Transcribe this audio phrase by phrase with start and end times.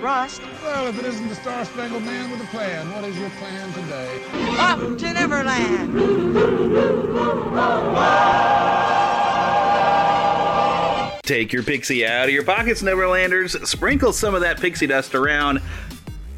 [0.00, 0.42] and trust.
[0.62, 3.72] Well, if it isn't the Star Spangled Man with a plan, what is your plan
[3.72, 4.22] today?
[4.58, 5.94] Up to Neverland!
[11.22, 13.64] Take your pixie out of your pockets, Neverlanders.
[13.66, 15.62] Sprinkle some of that pixie dust around.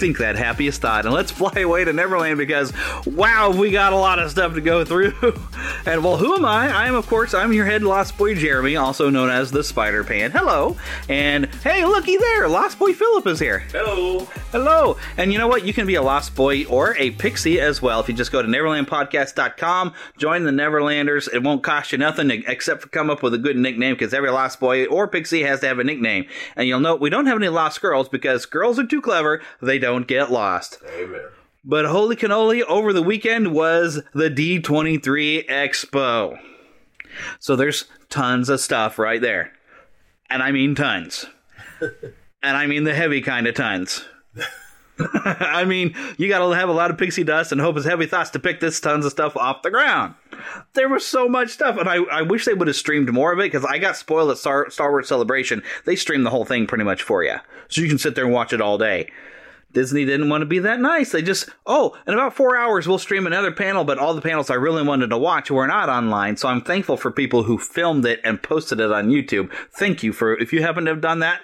[0.02, 2.72] Think that happiest thought, and let's fly away to Neverland because,
[3.06, 5.14] wow, we got a lot of stuff to go through.
[5.86, 6.74] and well, who am I?
[6.74, 10.02] I am, of course, I'm your head Lost Boy Jeremy, also known as the Spider
[10.02, 10.32] Pan.
[10.32, 10.76] Hello,
[11.08, 13.60] and hey, looky there, Lost Boy Philip is here.
[13.70, 14.96] Hello, hello.
[15.16, 15.64] And you know what?
[15.64, 18.42] You can be a Lost Boy or a Pixie as well if you just go
[18.42, 21.32] to NeverlandPodcast.com, join the Neverlanders.
[21.32, 24.30] It won't cost you nothing except for come up with a good nickname because every
[24.30, 26.26] Lost Boy or Pixie has to have a nickname.
[26.56, 29.40] And you'll note we don't have any Lost Girls because girls are too clever.
[29.60, 30.78] They don't don't get lost.
[30.96, 31.20] Amen.
[31.64, 36.38] But holy cannoli, over the weekend was the D23 Expo.
[37.38, 39.52] So there's tons of stuff right there.
[40.30, 41.26] And I mean tons.
[41.80, 44.02] and I mean the heavy kind of tons.
[45.14, 48.30] I mean, you gotta have a lot of pixie dust and hope it's heavy thoughts
[48.30, 50.14] to pick this tons of stuff off the ground.
[50.72, 53.38] There was so much stuff, and I, I wish they would have streamed more of
[53.38, 55.62] it because I got spoiled at Star, Star Wars Celebration.
[55.84, 57.36] They streamed the whole thing pretty much for you.
[57.68, 59.10] So you can sit there and watch it all day.
[59.72, 61.12] Disney didn't want to be that nice.
[61.12, 64.50] They just, oh, in about four hours we'll stream another panel, but all the panels
[64.50, 66.36] I really wanted to watch were not online.
[66.36, 69.52] So I'm thankful for people who filmed it and posted it on YouTube.
[69.72, 71.40] Thank you for, if you happen to have done that,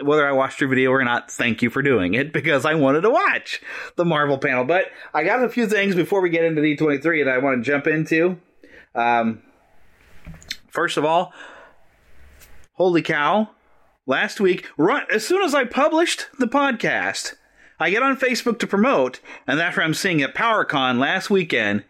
[0.00, 3.02] whether I watched your video or not, thank you for doing it because I wanted
[3.02, 3.62] to watch
[3.96, 4.64] the Marvel panel.
[4.64, 7.70] But I got a few things before we get into D23 that I want to
[7.70, 8.38] jump into.
[8.94, 9.42] Um,
[10.68, 11.32] first of all,
[12.74, 13.50] holy cow.
[14.04, 17.34] Last week, right as soon as I published the podcast,
[17.82, 21.84] I get on Facebook to promote, and after I'm seeing at PowerCon last weekend,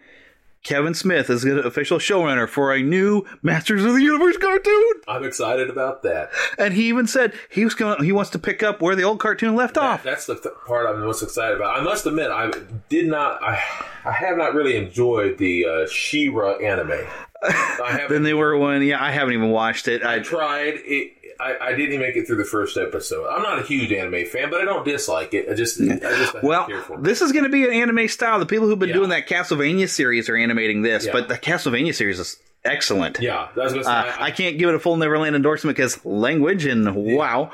[0.62, 4.92] Kevin Smith is the official showrunner for a new Masters of the Universe cartoon.
[5.08, 6.31] I'm excited about that.
[6.56, 8.02] And he even said he was going.
[8.04, 10.02] He wants to pick up where the old cartoon left that, off.
[10.02, 11.78] That's the th- part I'm most excited about.
[11.78, 12.52] I must admit, I
[12.88, 13.42] did not.
[13.42, 13.60] I
[14.04, 17.06] I have not really enjoyed the uh, She-Ra anime.
[18.08, 18.82] then they were one.
[18.82, 20.04] Yeah, I haven't even watched it.
[20.04, 21.12] I, I tried it.
[21.42, 23.26] I, I, didn't make it through the first episode.
[23.28, 25.48] I'm not a huge anime fan, but I don't dislike it.
[25.50, 28.38] I just, I just I well, this is going to be an anime style.
[28.38, 28.94] The people who've been yeah.
[28.94, 31.12] doing that Castlevania series are animating this, yeah.
[31.12, 33.20] but the Castlevania series is excellent.
[33.20, 36.84] Yeah, say, uh, I, I, can't give it a full Neverland endorsement because language and
[36.84, 37.16] yeah.
[37.16, 37.50] wow.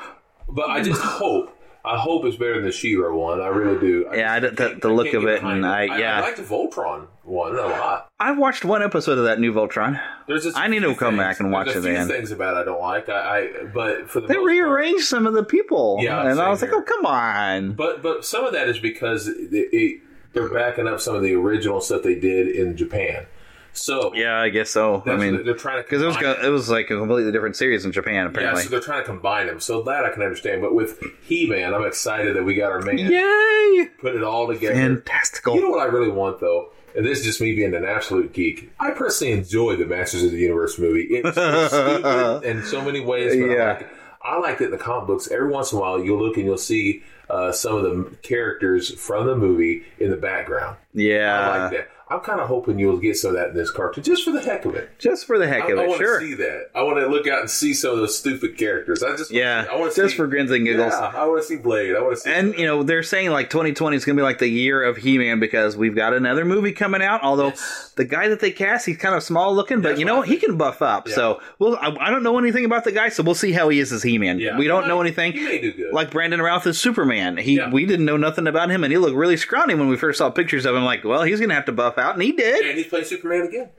[0.48, 1.54] But I just hope.
[1.84, 3.40] I hope it's better than the She-Ra one.
[3.40, 4.08] I really do.
[4.08, 7.56] I yeah, the, the look of it, and I, yeah, I, like the Voltron one
[7.56, 8.10] a lot.
[8.18, 10.00] I've watched one episode of that new Voltron.
[10.26, 11.18] There's just I need to come things.
[11.18, 12.06] back and watch it few.
[12.06, 13.08] Things about it I don't like.
[13.08, 15.98] I, I but for the they rearranged some of the people.
[16.00, 16.70] Yeah, and I was here.
[16.70, 17.72] like, oh come on.
[17.72, 20.00] But but some of that is because it, it,
[20.32, 23.26] they're backing up some of the original stuff they did in Japan.
[23.72, 25.02] So yeah, I guess so.
[25.06, 27.84] I mean, they're trying to because it was it was like a completely different series
[27.84, 28.26] in Japan.
[28.26, 28.64] Apparently, yeah.
[28.64, 29.60] So they're trying to combine them.
[29.60, 30.62] So that I can understand.
[30.62, 32.98] But with He Man, I'm excited that we got our man.
[32.98, 33.88] Yay!
[34.00, 34.74] Put it all together.
[34.74, 35.54] Fantastical.
[35.54, 36.72] You know what I really want though.
[36.96, 38.72] And this is just me being an absolute geek.
[38.80, 41.06] I personally enjoy the Masters of the Universe movie.
[41.10, 43.62] It's, it's stupid in so many ways, but yeah.
[43.62, 43.88] I like it.
[44.20, 45.30] I like that in the comic books.
[45.30, 48.92] Every once in a while, you'll look and you'll see uh, some of the characters
[48.94, 50.76] from the movie in the background.
[50.92, 51.88] Yeah, I like that.
[52.10, 54.40] I'm kind of hoping you'll get some of that in this cartoon, just for the
[54.40, 54.98] heck of it.
[54.98, 56.20] Just for the heck I, of I it, want sure.
[56.20, 56.70] to see that.
[56.74, 59.02] I want to look out and see some of those stupid characters.
[59.02, 60.92] I just yeah, I want to just see, for grins and giggles.
[60.92, 61.94] Yeah, I want to see Blade.
[61.94, 62.30] I want to see.
[62.30, 64.96] And you know they're saying like 2020 is going to be like the year of
[64.96, 67.22] He-Man because we've got another movie coming out.
[67.22, 67.92] Although yes.
[67.96, 70.28] the guy that they cast, he's kind of small looking, but That's you know what?
[70.28, 71.08] he can buff up.
[71.08, 71.14] Yeah.
[71.14, 73.80] So well, I, I, don't know anything about the guy, so we'll see how he
[73.80, 74.38] is as He-Man.
[74.38, 74.56] Yeah.
[74.56, 75.32] We don't he know anything.
[75.32, 75.92] He may do good.
[75.92, 77.36] Like Brandon Routh is Superman.
[77.36, 77.70] He Yeah.
[77.70, 80.30] we didn't know nothing about him, and he looked really scrawny when we first saw
[80.30, 80.84] pictures of him.
[80.84, 82.64] Like, well, he's going to have to buff out, and he did.
[82.66, 83.70] and he's playing Superman again.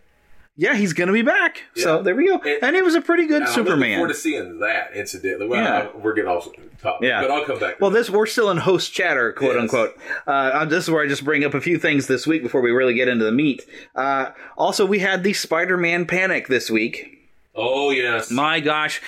[0.55, 1.63] Yeah, he's going to be back.
[1.75, 2.35] So there we go.
[2.39, 3.97] And, and he was a pretty good I'm looking Superman.
[3.99, 5.47] forward to seeing that incidentally.
[5.47, 5.87] Well, Yeah.
[6.01, 6.49] we're getting off
[6.81, 7.21] topic, Yeah.
[7.21, 7.79] but I'll come back.
[7.79, 9.61] Well, this we're still in host chatter, quote Yes.
[9.61, 9.97] unquote.
[10.27, 12.71] Uh, this is where I just bring up a few things this week before we
[12.71, 13.65] really get into the meat.
[13.95, 17.29] Uh, also, we had the Spider-Man panic this week.
[17.55, 19.01] Oh yes, my gosh!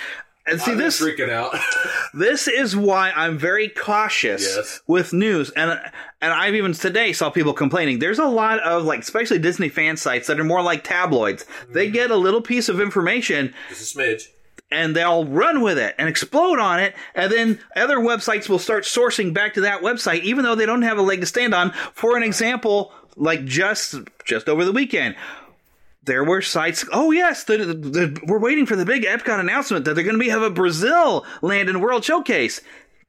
[0.46, 1.56] And see been this freaking out.
[2.14, 4.80] this is why I'm very cautious Yes.
[4.86, 5.70] with news, and
[6.20, 7.98] and I've even today saw people complaining.
[8.00, 11.44] There's a lot of like, especially Disney fan sites that are more like tabloids.
[11.70, 11.92] They Mm-hmm.
[11.94, 14.22] get a little piece of information Just a smidge.
[14.70, 18.82] and they'll run with it and explode on it, and then other websites will start
[18.84, 21.70] sourcing back to that website, even though they don't have a leg to stand on.
[21.92, 23.94] For an example, like just
[24.24, 25.14] just over the weekend,
[26.04, 26.84] there were sites.
[26.92, 30.16] Oh yes, the, the, the- we're waiting for the big Epcot announcement that they're going
[30.16, 32.60] to be have a Brazil Land and World Showcase.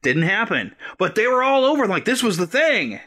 [0.01, 2.99] Didn't happen, but they were all over like this was the thing.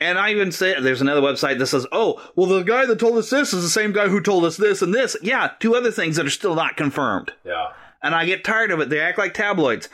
[0.00, 3.16] And I even say there's another website that says, "Oh, well, the guy that told
[3.18, 5.90] us this is the same guy who told us this and this." Yeah, two other
[5.90, 7.32] things that are still not confirmed.
[7.44, 7.68] Yeah.
[8.02, 8.90] And I get tired of it.
[8.90, 9.88] They act like tabloids.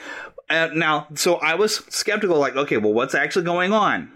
[0.49, 4.11] Uh, now, so I was skeptical, like, okay, well, what's actually going on?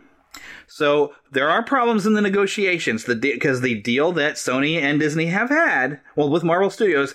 [0.74, 5.26] So there are problems in the negotiations, the because the deal that Sony and Disney
[5.26, 7.14] have had, well, with Marvel Studios,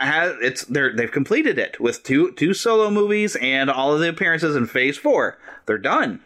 [0.00, 4.08] has it's they're they've completed it with two two solo movies and all of the
[4.08, 5.38] appearances in Phase Four.
[5.66, 6.20] They're done.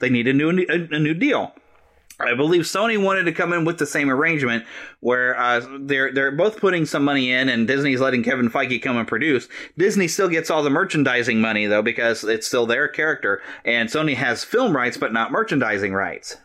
[0.00, 1.54] They need a new a, a new deal.
[2.18, 4.64] I believe Sony wanted to come in with the same arrangement
[5.00, 8.96] where uh, they're they're both putting some money in, and Disney's letting Kevin Feige come
[8.96, 9.48] and produce.
[9.76, 14.14] Disney still gets all the merchandising money though because it's still their character, and Sony
[14.14, 16.38] has film rights but not merchandising rights.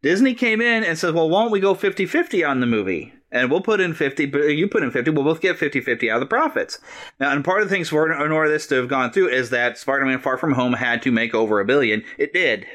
[0.00, 3.50] Disney came in and said, "Well, why don't we go 50-50 on the movie?" And
[3.50, 6.20] we'll put in 50, but you put in 50, we'll both get 50-50 out of
[6.20, 6.78] the profits.
[7.18, 9.48] Now, and part of the things for in order this to have gone through is
[9.48, 12.04] that Spider-Man Far From Home had to make over a billion.
[12.18, 12.66] It did.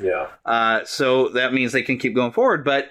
[0.00, 0.28] Yeah.
[0.44, 2.64] Uh, so that means they can keep going forward.
[2.64, 2.88] But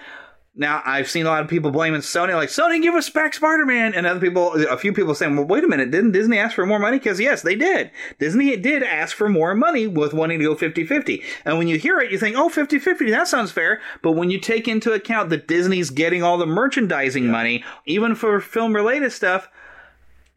[0.56, 3.94] now I've seen a lot of people blaming Sony, like Sony, give us back Spider-Man,
[3.94, 6.66] and other people, a few people saying, "Well, wait a minute, didn't Disney ask for
[6.66, 7.92] more money?" Because yes, they did.
[8.20, 11.22] Disney did ask for more money with wanting to go 50-50.
[11.44, 14.40] And when you hear it, you think, "Oh, 50-50, that sounds fair." But when you
[14.40, 19.50] take into account that Disney's getting all the merchandising money, even for film-related stuff.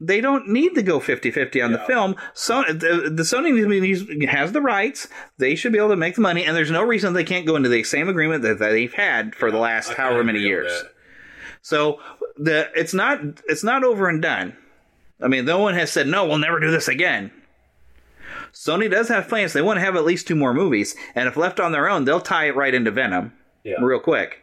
[0.01, 2.15] They don't need to go 50-50 on the film.
[2.33, 5.09] So the, the Sony has the rights.
[5.39, 7.57] They should be able to make the money, and there's no reason they can't go
[7.57, 10.71] into the same agreement that, that they've had for the last however many years.
[11.63, 12.01] So
[12.37, 13.19] the it's not
[13.49, 14.57] it's not over and done.
[15.21, 16.25] I mean, no one has said no.
[16.27, 17.33] We'll never do this again.
[18.53, 19.53] Sony does have plans.
[19.53, 22.05] They want to have at least two more movies, and if left on their own,
[22.05, 23.33] they'll tie it right into Venom,
[23.65, 23.75] Yeah.
[23.83, 24.43] real quick.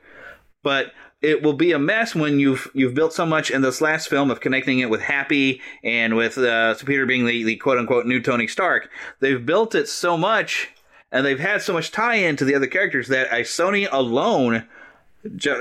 [0.64, 0.92] But
[1.22, 4.30] it will be a mess when you've you've built so much in this last film
[4.30, 8.22] of connecting it with Happy and with uh, Peter being the, the quote unquote new
[8.22, 8.90] Tony Stark.
[9.20, 10.70] They've built it so much,
[11.12, 14.68] and they've had so much tie in to the other characters that a Sony alone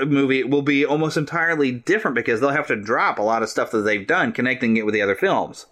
[0.05, 3.71] movie will be almost entirely different because they'll have to drop a lot of stuff
[3.71, 5.65] that they've done connecting it with the other films.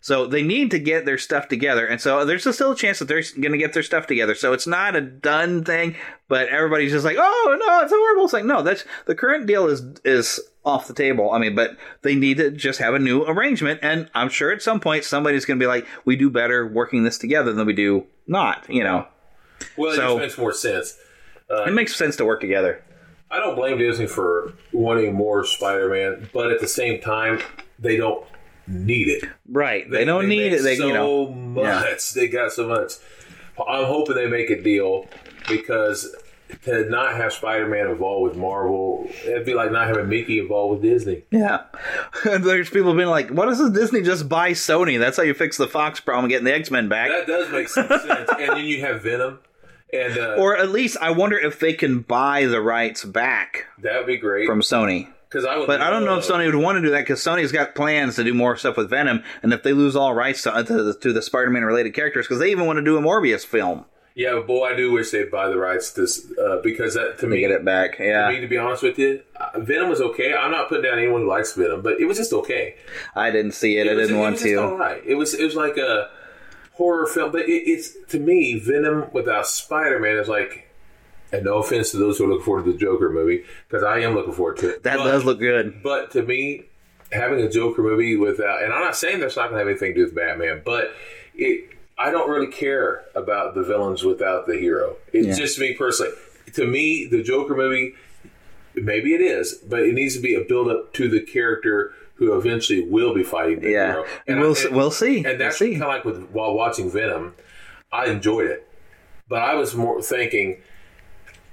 [0.00, 3.06] So they need to get their stuff together, and so there's still a chance that
[3.06, 4.34] they're going to get their stuff together.
[4.34, 5.96] So it's not a done thing,
[6.28, 9.46] but everybody's just like, "Oh no, it's a horrible." It's like, no, that's the current
[9.46, 11.30] deal is is off the table.
[11.32, 14.62] I mean, but they need to just have a new arrangement, and I'm sure at
[14.62, 17.72] some point somebody's going to be like, "We do better working this together than we
[17.74, 19.06] do not." You know,
[19.76, 20.96] Well, it So- just makes more sense.
[21.50, 22.82] Uh, it makes sense to work together.
[23.30, 27.40] I don't blame Disney for wanting more Spider-Man, but at the same time,
[27.78, 28.24] they don't
[28.70, 29.24] need it.
[29.48, 29.90] Right?
[29.90, 30.62] They, don't need it.
[30.62, 31.64] They so you know, much.
[31.64, 31.94] Yeah.
[32.14, 32.92] They got so much.
[33.68, 35.06] I'm hoping they make a deal
[35.48, 36.14] because
[36.64, 40.90] to not have Spider-Man involved with Marvel, it'd be like not having Mickey involved with
[40.90, 41.24] Disney.
[41.30, 41.64] Yeah.
[42.24, 44.98] There's people being like, "Why doesn't Disney just buy Sony?
[44.98, 47.10] That's how you fix the Fox problem getting the X Men back.
[47.10, 48.30] That does make some sense.
[48.38, 49.40] And then you have Venom,
[49.92, 53.98] and uh, or at least I wonder if they can buy the rights back that
[53.98, 55.08] would be great from Sony.
[55.30, 57.20] Because I would, But I don't know if Sony would want to do that because
[57.22, 60.42] Sony's got plans to do more stuff with Venom, and if they lose all rights
[60.42, 63.00] to, to, the- to the Spider-Man related characters, because they even want to do a
[63.00, 63.84] Morbius film,
[64.16, 66.02] Yeah, but boy, I do wish they'd buy the rights to
[66.42, 68.00] uh, because that to me get it back.
[68.00, 70.34] Yeah, To me, to be honest with you, uh, Venom was okay.
[70.34, 72.74] I'm not putting down anyone who likes Venom, but it was just okay.
[73.14, 73.86] I didn't see it.
[73.86, 74.54] I was- didn't it want to.
[74.56, 75.00] all right.
[75.06, 76.10] It was it was like a
[76.72, 80.66] horror film, but it, it's to me Venom without Spider Man is like.
[81.32, 84.00] And no offense to those who are looking forward to the Joker movie, because I
[84.00, 84.82] am looking forward to it.
[84.82, 85.82] That But- does look good.
[85.82, 86.64] But to me,
[87.12, 89.94] having a Joker movie without, and I'm not saying that's not going to have anything
[89.94, 90.92] to do with Batman, but
[91.36, 91.68] it,
[91.98, 94.96] I don't really care about the villains without the hero.
[95.12, 95.34] It's Yeah.
[95.44, 96.12] just me personally.
[96.54, 97.94] To me, the Joker movie,
[98.74, 102.36] maybe it is, but it needs to be a build up to the character who
[102.36, 103.92] eventually will be fighting the Yeah.
[103.92, 104.04] hero.
[104.26, 105.18] And we'll I- s- we'll see.
[105.18, 107.34] And We'll that's kind of like with while watching Venom,
[107.92, 108.66] I enjoyed it,
[109.28, 110.58] but I was more thinking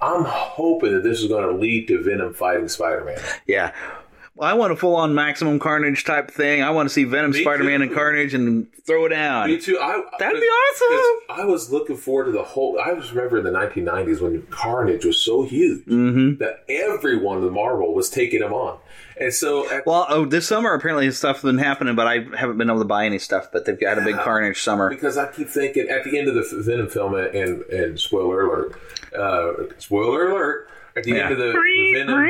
[0.00, 3.18] I'm hoping that this is going to lead to Venom fighting Spider-Man.
[3.46, 3.72] Yeah.
[4.36, 6.62] Well, I want a full on maximum carnage type thing.
[6.62, 9.48] I want to see Venom, Spider Man, and Carnage and throw it down.
[9.50, 9.76] Me too.
[9.82, 11.26] I, That'd be awesome.
[11.40, 12.78] I was looking forward to the whole.
[12.78, 16.36] I just remember in the 1990s when Carnage was so huge Mm-hmm.
[16.36, 18.78] that everyone in Marvel was taking him on,
[19.20, 22.70] and so at, Well, oh, this summer apparently stuff's been happening, but I haven't been
[22.70, 23.50] able to buy any stuff.
[23.52, 24.88] But they've got a big Carnage summer.
[24.88, 28.80] because I keep thinking at the end of the Venom film, and, and spoiler alert,
[29.16, 30.68] uh, spoiler alert.
[30.96, 31.24] At the Yeah.
[31.28, 32.28] end of the, the Venom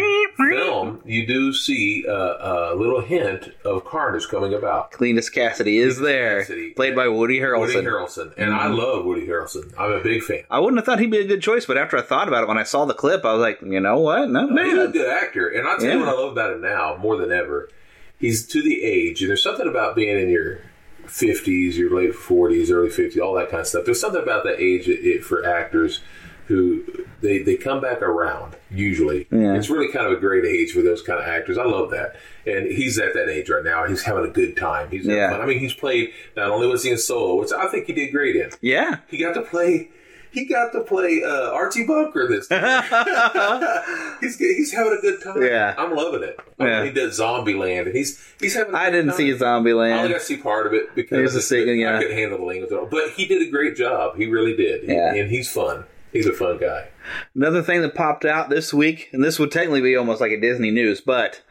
[0.50, 4.92] film, you do see uh, a little hint of Carnage coming about.
[4.92, 6.76] Cletus Kasady is there, Kasady.
[6.76, 7.60] played by Woody Harrelson.
[7.60, 8.76] Woody Harrelson, and I Mhm.
[8.76, 9.72] love Woody Harrelson.
[9.78, 10.42] I'm a big fan.
[10.50, 12.48] I wouldn't have thought he'd be a good choice, but after I thought about it,
[12.48, 14.28] when I saw the clip, I was like, you know what?
[14.28, 14.92] Not He's a bad.
[14.92, 17.70] good actor, and I tell you what I love about him now more than ever.
[18.18, 20.58] He's to the age, and there's something about being in your
[21.06, 23.86] 50s, your late 40s, early 50s, all that kind of stuff.
[23.86, 26.00] There's something about that age it, it, for actors
[26.48, 26.82] who
[27.20, 28.56] they they come back around.
[28.70, 29.54] Usually, Yeah.
[29.54, 31.56] it's really kind of a great age for those kind of actors.
[31.58, 33.86] I love that, and he's at that age right now.
[33.86, 34.88] He's having a good time.
[34.90, 35.30] He's Yeah.
[35.30, 35.40] fun.
[35.40, 36.10] I mean, he's played.
[36.36, 38.50] Not only was he in Solo, which I think he did great in.
[38.60, 38.96] Yeah.
[39.08, 39.90] He got to play.
[40.30, 42.84] He got to play uh, Archie Bunker this time.
[44.20, 45.42] he's he's having a good time.
[45.42, 45.74] Yeah.
[45.78, 46.38] I'm loving it.
[46.58, 46.76] I Yeah.
[46.82, 48.74] mean, he did Zombieland, and he's he's having.
[48.74, 50.08] I I didn't see I only Zombieland.
[50.08, 51.96] got to see part of it because There's a scene, yeah.
[51.96, 52.86] I couldn't handle the language, at all.
[52.86, 54.16] but he did a great job.
[54.16, 54.84] He really did.
[54.88, 55.14] Yeah.
[55.14, 55.84] and he's fun.
[56.12, 56.88] He's a fun guy.
[57.34, 60.40] Another thing that popped out this week, and this would technically be almost like a
[60.40, 61.42] Disney news, but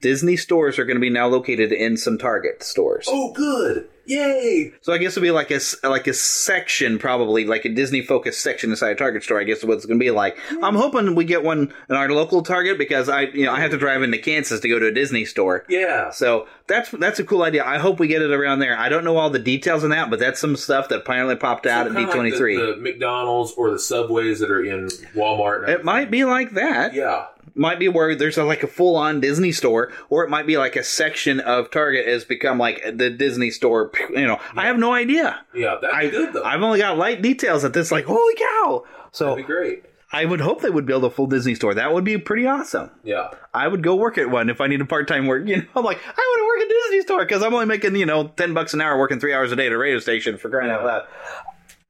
[0.00, 3.06] Disney stores are going to be now located in some Target stores.
[3.08, 3.88] Oh, good!
[4.06, 4.72] Yay!
[4.80, 8.40] So I guess it'll be like a like a section, probably like a Disney focused
[8.40, 9.40] section inside a Target store.
[9.40, 10.36] I guess is what it's going to be like.
[10.62, 13.70] I'm hoping we get one in our local Target because I you know I have
[13.70, 15.64] to drive into Kansas to go to a Disney store.
[15.68, 16.10] Yeah.
[16.10, 17.64] So that's that's a cool idea.
[17.64, 18.76] I hope we get it around there.
[18.78, 21.66] I don't know all the details on that, but that's some stuff that apparently popped
[21.66, 22.56] out So at kinda like D23.
[22.58, 25.68] the, the McDonald's or the Subways that are in Walmart.
[25.68, 26.94] It might be like that.
[26.94, 27.26] Yeah.
[27.54, 30.56] Might be where there's a, like a full on Disney store, or it might be
[30.56, 33.90] like a section of Target has become like the Disney store.
[34.12, 35.44] You know, I have no idea.
[35.54, 36.44] Yeah, be good though.
[36.44, 37.90] I've only got light details at this.
[37.90, 38.84] Like, holy cow!
[39.10, 39.84] So That'd be great.
[40.12, 41.72] I would hope they would build a full Disney store.
[41.72, 42.90] That would be pretty awesome.
[43.02, 43.30] Yeah.
[43.54, 45.42] I would go work at one if I need a part time work.
[45.52, 47.66] You know, I'm like, I want to work at a Disney store because I'm only
[47.66, 49.98] making you know ten bucks an hour working three hours a day at a radio
[49.98, 51.06] station for crying out loud.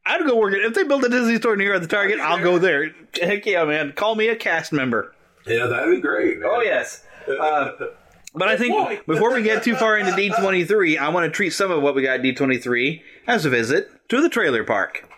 [0.06, 2.20] I'd go work at if they build a Disney store near the Target.
[2.20, 2.92] I'll go there.
[3.20, 3.92] Heck yeah, man!
[3.92, 5.14] Call me a cast member.
[5.46, 6.38] Yeah, that'd be great.
[6.38, 6.48] Man.
[6.50, 7.04] Oh yes.
[7.28, 7.70] Uh,
[8.34, 11.70] but I think before we get too far into D23, I want to treat some
[11.70, 15.08] of what we got D23 as a visit to the trailer park.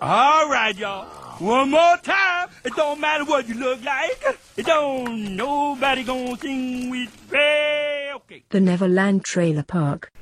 [0.00, 1.06] All right, y'all.
[1.38, 2.50] One more time.
[2.64, 4.22] It don't matter what you look like.
[4.56, 8.10] It don't nobody gonna sing with me.
[8.14, 8.44] Okay.
[8.50, 10.12] The Neverland Trailer Park.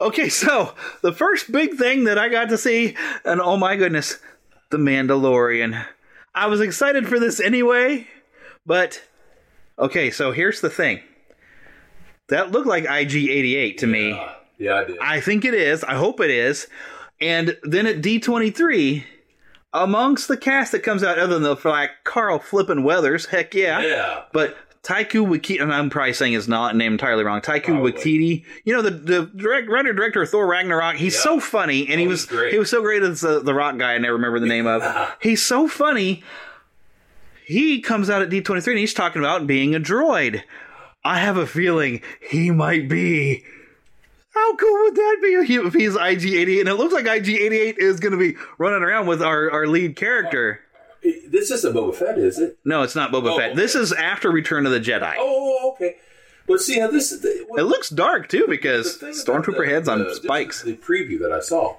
[0.00, 4.18] Okay, so the first big thing that I got to see, and oh my goodness,
[4.70, 5.86] The Mandalorian.
[6.36, 8.06] I was excited for this anyway,
[8.66, 9.02] but
[9.78, 11.00] okay, so here's the thing.
[12.28, 14.20] That looked like IG88 to me.
[14.58, 14.98] Yeah, I did.
[14.98, 15.82] I think it is.
[15.82, 16.66] I hope it is.
[17.20, 19.04] And then at D23,
[19.72, 23.80] amongst the cast that comes out, other than the like Carl Flippin' Weathers, heck yeah.
[23.80, 24.22] Yeah.
[24.32, 27.40] But Taiku Wakiti, and I'm probably saying his not name entirely wrong.
[27.40, 30.94] Taiku Wakiti, you know the the direct, writer director of Thor Ragnarok.
[30.94, 33.94] He's so funny, and he was he was so great as the, the rock guy.
[33.94, 35.16] I never remember the name of.
[35.20, 36.22] he's so funny.
[37.44, 40.42] He comes out at D23 and he's talking about being a droid.
[41.04, 43.44] I have a feeling he might be.
[44.34, 46.60] How cool would that be if he's IG88?
[46.60, 49.94] And it looks like IG88 is going to be running around with our, our lead
[49.94, 50.60] character.
[51.28, 52.58] This isn't Boba Fett, is it?
[52.64, 53.56] No, it's not Boba Oh, Fett.
[53.56, 55.14] This is after Return of the Jedi.
[55.18, 55.96] Oh, okay.
[56.46, 57.10] But see how this.
[57.10, 60.62] The, It looks dark too because stormtrooper heads on the- spikes.
[60.62, 61.76] The preview that I saw,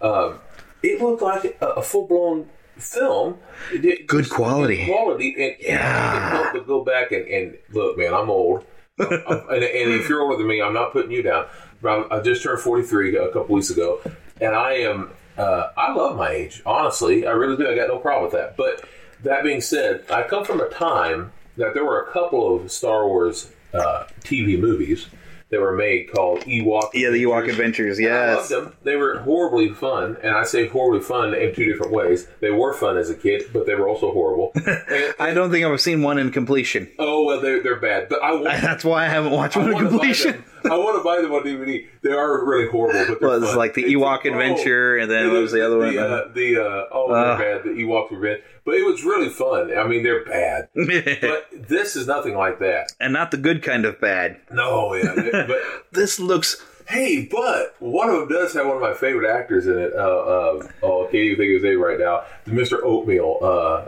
[0.00, 0.38] um,
[0.82, 3.38] it looked like a, a full blown film.
[3.72, 4.84] It Good quality.
[4.84, 5.34] good quality.
[5.38, 6.52] And, Yeah.
[6.54, 8.64] And, go back and, and look, man, I'm old.
[9.00, 11.46] I'm- I'm- and, and if you're older than me, I'm not putting you down.
[11.84, 14.00] I just turned 43 a couple weeks ago,
[14.40, 15.10] and I am.
[15.36, 17.26] Uh, I love my age, honestly.
[17.26, 17.68] I really do.
[17.68, 18.56] I got no problem with that.
[18.56, 18.84] But
[19.22, 23.06] that being said, I come from a time that there were a couple of Star
[23.06, 25.06] Wars uh, TV movies
[25.50, 26.90] that were made called Ewok.
[26.94, 27.98] Yeah, the Ewok Adventures.
[27.98, 28.72] And I loved them.
[28.82, 32.26] They were horribly fun, and I say horribly fun in two different ways.
[32.40, 34.52] They were fun as a kid, but they were also horrible.
[34.54, 36.90] And- I don't think I've seen one in completion.
[36.98, 38.08] oh well, they're they're bad.
[38.08, 40.44] But I want, That's why I haven't watched I one in completion.
[40.64, 41.86] I want to buy them on DVD.
[42.02, 45.30] They are really horrible, but they're Well, it's like the It's- Ewok Adventure, and then
[45.32, 45.94] what was the other one?
[45.94, 47.36] The, uh, the uh, oh, Uh.
[47.38, 47.64] they're bad.
[47.64, 49.76] The Ewok Revenge, but it was really fun.
[49.76, 52.92] I mean, they're bad, but this is nothing like that.
[53.00, 54.38] and not the good kind of bad.
[54.50, 55.60] No, yeah, but
[55.92, 59.78] This looks Hey, but one of them does have one of my favorite actors in
[59.78, 59.92] it.
[59.94, 62.24] Uh, uh, oh, I can't even think of his name right now.
[62.46, 62.82] Mr.
[62.82, 63.38] Oatmeal.
[63.42, 63.86] Uh,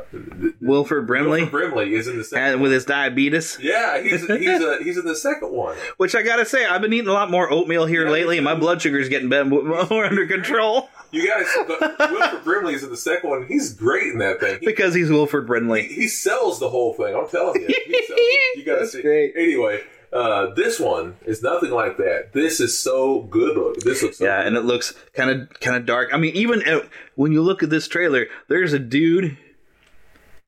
[0.60, 1.42] Wilford Brimley.
[1.42, 2.54] Wilford Brimley is in the second.
[2.54, 3.58] And with his diabetes.
[3.60, 5.76] Yeah, he's he's uh, he's in the second one.
[5.98, 8.54] Which I gotta say, I've been eating a lot more oatmeal here lately, and my
[8.54, 9.44] blood sugar's getting better,
[9.90, 10.88] more under control.
[11.12, 13.46] You guys, but Wilford Brimley is in the second one.
[13.46, 14.58] He's great in that thing.
[14.60, 15.86] He, because he's Wilford Brimley.
[15.86, 17.14] He, he sells the whole thing.
[17.14, 17.66] I'm telling you.
[17.68, 17.74] He
[18.06, 18.58] sells it.
[18.58, 19.02] You gotta see.
[19.02, 19.34] great.
[19.36, 19.82] Anyway,
[20.16, 22.32] uh, this one is nothing like that.
[22.32, 23.82] This is so good looking.
[23.84, 24.46] This looks so Yeah, good.
[24.48, 26.10] and it looks kind of kind of dark.
[26.12, 26.80] I mean, even uh,
[27.14, 29.36] when you look at this trailer, there's a dude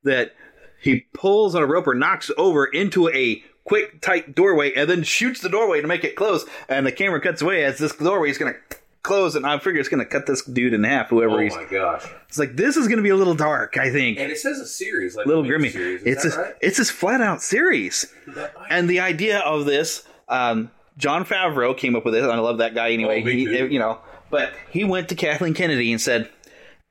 [0.04, 0.32] that
[0.80, 5.02] he pulls on a rope or knocks over into a quick tight doorway and then
[5.02, 8.30] shoots the doorway to make it close and the camera cuts away as this doorway
[8.30, 8.76] is going to
[9.08, 11.54] close and I figure it's going to cut this dude in half whoever Oh he's
[11.56, 12.04] my gosh!
[12.28, 14.60] it's like this is going to be a little dark I think And it says
[14.60, 16.02] a series, like little grimy miniseries.
[16.06, 16.54] Is it's a, right?
[16.60, 18.06] it's this flat out series
[18.70, 22.58] and the idea of this um, Jon Favreau came up with it and I love
[22.58, 23.98] that guy anyway Oh, he, you know
[24.30, 26.30] but he went to Kathleen Kennedy and said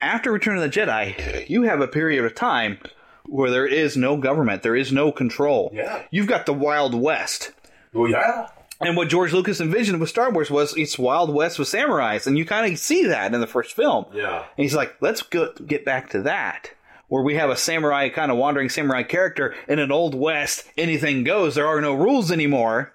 [0.02, 2.78] after Return of the Jedi, you have a period of time
[3.26, 5.72] where there is no government, there is no control.
[5.74, 6.04] Yeah.
[6.12, 7.52] You've got the Wild West.
[7.94, 8.48] Well, yeah.
[8.80, 12.38] And what George Lucas envisioned with Star Wars was it's Wild West with samurais, and
[12.38, 14.06] you kind of see that in the first film.
[14.14, 14.38] Yeah.
[14.56, 16.72] And he's like, let's go, get back to that,
[17.08, 20.66] where we have a samurai kind of wandering samurai character in an old West.
[20.78, 21.56] Anything goes.
[21.56, 22.94] There are no rules anymore.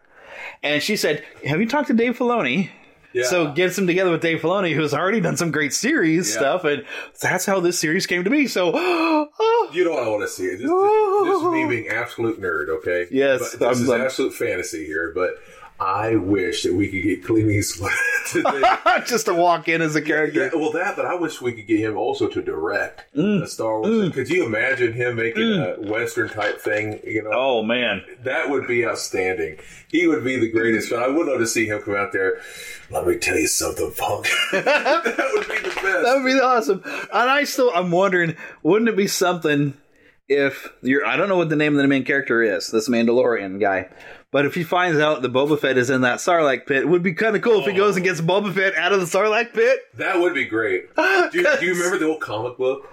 [0.62, 2.70] And she said, "Have you talked to Dave Filoni?"
[3.12, 3.24] Yeah.
[3.24, 6.38] So gets him together with Dave Filoni, who's already done some great series Yeah.
[6.40, 6.84] stuff, and
[7.20, 8.46] that's how this series came to be.
[8.46, 8.70] So,
[9.72, 10.48] You know what I want to see?
[10.48, 13.06] This, this, this is me being absolute nerd, okay?
[13.10, 15.34] Yes, But this I'm- is I'm- absolute fantasy here, but
[15.84, 17.90] I wish that we could get Clint Eastwood
[19.06, 20.44] just to walk in as a character.
[20.52, 23.42] Yeah, well, that, but I wish we could get him also to direct Mm.
[23.42, 24.00] a Star Wars.
[24.02, 24.12] thing.
[24.12, 27.00] Could you imagine him making a Western type thing?
[27.04, 29.58] You know, Oh man, that would be outstanding.
[29.88, 30.88] He would be the greatest.
[30.90, 32.40] But I would love to see him come out there.
[32.90, 34.28] Let me tell you something, punk.
[34.52, 35.82] that would be the best.
[35.82, 36.82] that would be awesome.
[36.84, 39.74] And I still, I'm wondering, wouldn't it be something
[40.28, 41.04] if you're?
[41.04, 43.88] I don't know what the name of the main character is, this Mandalorian guy.
[44.32, 47.02] But if he finds out that Boba Fett is in that Sarlacc pit, it would
[47.02, 47.96] be kind of cool if he goes oh.
[47.96, 49.80] and gets Boba Fett out of the Sarlacc pit.
[49.94, 50.92] That would be great.
[50.96, 52.88] Do you, do you remember the old comic book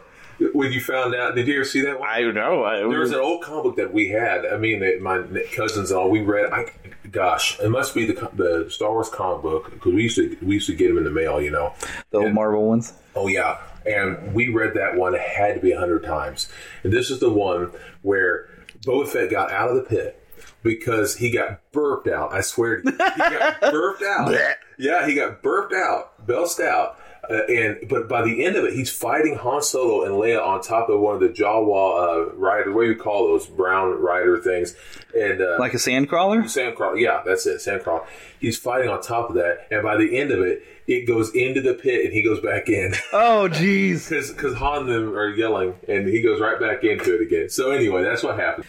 [0.54, 1.36] when you found out?
[1.36, 2.10] Did you ever see that one?
[2.10, 2.64] I don't know.
[2.66, 4.46] I, There was an old comic book that we had.
[4.46, 6.52] I mean, my cousins and all we read.
[6.52, 6.72] I,
[7.10, 10.56] gosh, it must be the the Star Wars comic book because we used to we
[10.56, 11.42] used to get them in the mail.
[11.42, 11.74] You know.
[12.12, 12.94] the old Marvel ones.
[13.16, 15.16] Oh yeah, and we read that one.
[15.16, 16.50] It had to be a hundred times.
[16.84, 18.50] And this is the one where
[18.86, 20.19] Boba Fett got out of the pit
[20.64, 22.34] because he got burped out.
[22.34, 22.92] I swear, to you.
[22.92, 24.34] he got burped out.
[24.78, 26.98] Yeah, he got burped out, belched out.
[27.30, 30.62] Uh, and but by the end of it, he's fighting Han Solo and Leia on
[30.62, 32.72] top of one of the Jawa uh, rider.
[32.74, 34.76] What do you call those brown rider things?
[35.16, 36.44] And uh, Like a sandcrawler?
[36.46, 38.06] Sandcrawler, yeah, that's it, Sandcrawler.
[38.40, 41.62] He's fighting on top of that, and by the end of it, it goes into
[41.62, 42.94] the pit and he goes back in.
[43.12, 44.10] Oh, jeez.
[44.10, 47.50] Because Han and them are yelling, and he goes right back into it again.
[47.50, 48.66] So anyway, that's what happened.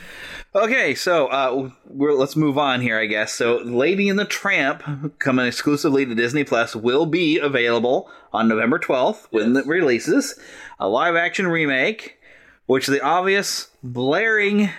[0.55, 3.33] Okay, so uh, we're, let's move on here, I guess.
[3.33, 8.79] So, Lady and the Tramp, coming exclusively to Disney Plus, will be available on November
[8.79, 10.39] 12th when it releases.
[10.79, 12.19] A live action remake,
[12.67, 14.71] which the obvious blaring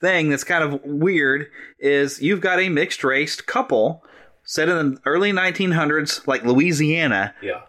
[0.00, 1.46] thing that's kind of weird
[1.78, 4.04] is you've got a mixed race couple
[4.50, 7.32] set in the early 1900s, like Louisiana.
[7.40, 7.60] Yeah.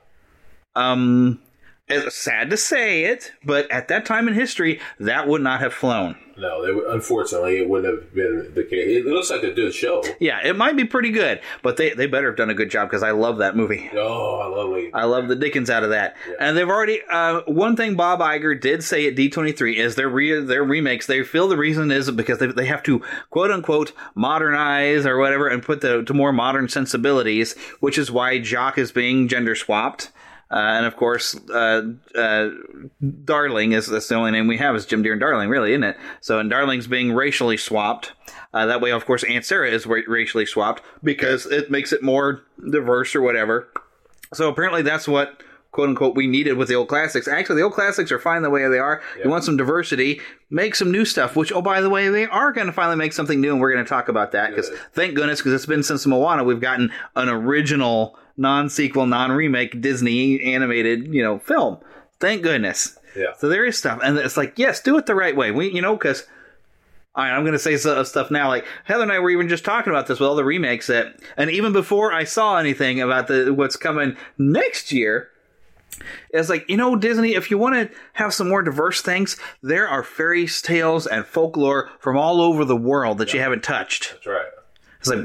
[0.76, 1.40] Um,
[1.92, 5.74] it's sad to say it, but at that time in history, that would not have
[5.74, 6.16] flown.
[6.38, 8.98] No, they, unfortunately, it wouldn't have been the case.
[8.98, 10.04] It looks like a good show.
[10.20, 12.90] Yeah, it might be pretty good, but they, they better have done a good job
[12.90, 13.90] because I love that movie.
[13.94, 14.92] Oh, I love it.
[14.94, 16.16] I love the Dickens out of that.
[16.40, 20.42] And they've already uh, one thing Bob Iger did say at D23 is their re-
[20.42, 21.06] their remakes.
[21.06, 25.48] They feel the reason is because they, they have to quote unquote modernize or whatever
[25.48, 30.12] and put the to more modern sensibilities, which is why Jock is being gender swapped.
[30.52, 31.82] Uh, and of course, uh,
[32.14, 32.50] uh,
[33.24, 35.84] Darling is that's the only name we have is Jim Dear and Darling, really, isn't
[35.84, 35.98] it?
[36.20, 38.12] So, and Darling's being racially swapped.
[38.54, 42.04] Uh, that way, of course, Aunt Sarah is ra- racially swapped because it makes it
[42.04, 43.70] more diverse or whatever.
[44.34, 47.28] So apparently, that's what quote unquote we needed with the old classics.
[47.30, 49.02] Actually, the old classics are fine the way they are.
[49.24, 51.36] You want some diversity, make some new stuff.
[51.38, 53.72] Which, oh by the way, they are going to finally make something new, and we're
[53.72, 56.92] going to talk about that because thank goodness, because it's been since Moana, we've gotten
[57.16, 61.78] an original, non-sequel, non-remake Disney animated, you know, film.
[62.20, 62.98] Thank goodness.
[63.16, 63.34] Yeah.
[63.38, 65.52] So there is stuff, and it's like, yes, do it the right way.
[65.52, 66.28] We, you know, because.
[67.14, 68.48] All right, I'm going to say stuff now.
[68.48, 71.20] Like Heather and I were even just talking about this with all the remakes that,
[71.36, 75.28] and even before I saw anything about the what's coming next year,
[76.30, 77.36] it's like you know Disney.
[77.36, 81.90] If you want to have some more diverse things, there are fairy tales and folklore
[82.00, 84.14] from all over the world that you haven't touched.
[84.14, 84.46] That's right.
[85.02, 85.20] It's like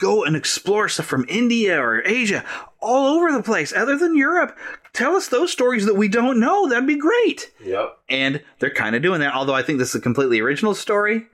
[0.00, 2.44] go and explore stuff from India or Asia,
[2.80, 4.56] all over the place, other than Europe.
[4.92, 6.68] Tell us those stories that we don't know.
[6.68, 7.52] That'd be great.
[7.64, 7.98] Yep.
[8.08, 11.26] And they're kind of doing that, although I think this is a completely original story.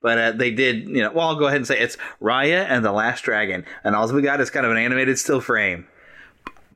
[0.00, 2.84] But uh, they did, you know, well, I'll go ahead and say it's Raya and
[2.84, 3.64] the Last Dragon.
[3.82, 5.86] And all we got is kind of an animated still frame.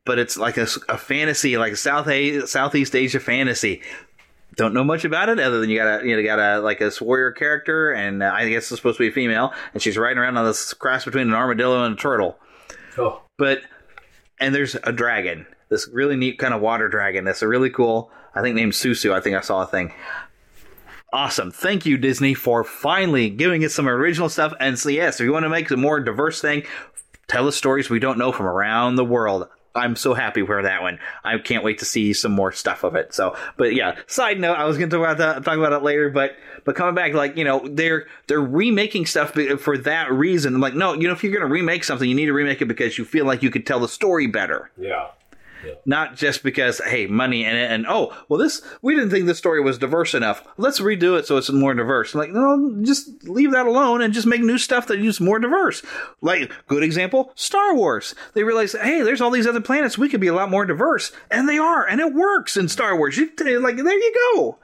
[0.04, 3.82] But it's like a, a fantasy, like South a- Southeast Asia fantasy.
[4.56, 6.80] Don't know much about it other than you got a you know got a like
[6.80, 9.96] a warrior character and uh, I guess it's supposed to be a female and she's
[9.96, 12.36] riding around on this cross between an armadillo and a turtle.
[12.98, 13.22] Oh.
[13.38, 13.62] But
[14.40, 17.24] and there's a dragon, this really neat kind of water dragon.
[17.24, 18.10] That's a really cool.
[18.34, 19.12] I think named Susu.
[19.12, 19.92] I think I saw a thing.
[21.12, 21.50] Awesome.
[21.50, 24.52] Thank you, Disney, for finally giving us some original stuff.
[24.60, 26.62] And so, yes, if you want to make a more diverse thing,
[27.26, 29.48] tell us stories we don't know from around the world.
[29.74, 30.98] I'm so happy for that one.
[31.22, 33.14] I can't wait to see some more stuff of it.
[33.14, 33.96] So, but yeah.
[34.06, 36.74] Side note, I was going to talk about that, talk about it later, but but
[36.74, 40.54] coming back, like you know, they're they're remaking stuff for that reason.
[40.54, 42.60] I'm like, no, you know, if you're going to remake something, you need to remake
[42.60, 44.70] it because you feel like you could tell the story better.
[44.76, 45.08] Yeah.
[45.84, 49.60] Not just because hey, money and and oh, well, this we didn't think this story
[49.60, 50.44] was diverse enough.
[50.56, 52.14] Let's redo it so it's more diverse.
[52.14, 55.82] Like, no, just leave that alone and just make new stuff that is more diverse.
[56.20, 58.14] Like good example, Star Wars.
[58.34, 59.98] They realized, hey, there's all these other planets.
[59.98, 62.96] We could be a lot more diverse, and they are, and it works in Star
[62.96, 63.16] Wars.
[63.16, 64.58] You like there you go.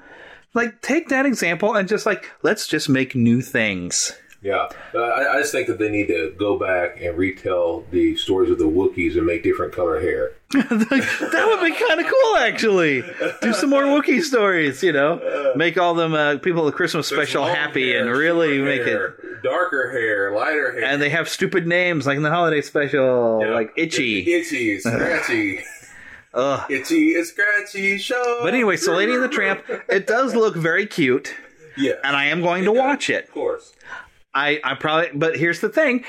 [0.55, 4.13] Like take that example and just like let's just make new things.
[4.43, 4.99] Yeah, I,
[5.35, 8.65] I just think that they need to go back and retell the stories of the
[8.69, 10.33] Wookiees and make different color hair.
[10.53, 13.03] that would be kind of cool, actually.
[13.43, 15.53] Do some more Wookiee stories, you know.
[15.57, 19.43] Make all them uh, people the Christmas special happy hair, and really make hair, it.
[19.43, 23.73] darker hair, lighter hair, And they have stupid names, like in the holiday special, like
[23.77, 24.33] Itchy.
[24.33, 25.61] itchy, scratchy,
[26.35, 26.71] Ugh.
[26.71, 28.41] itchy and scratchy show.
[28.43, 31.35] But anyway, so Lady and the Tramp, it does look very cute,
[31.77, 33.25] yeah, and I am going to watch it.
[33.25, 33.73] of course.
[34.37, 36.05] I, I probably, but here's the thing.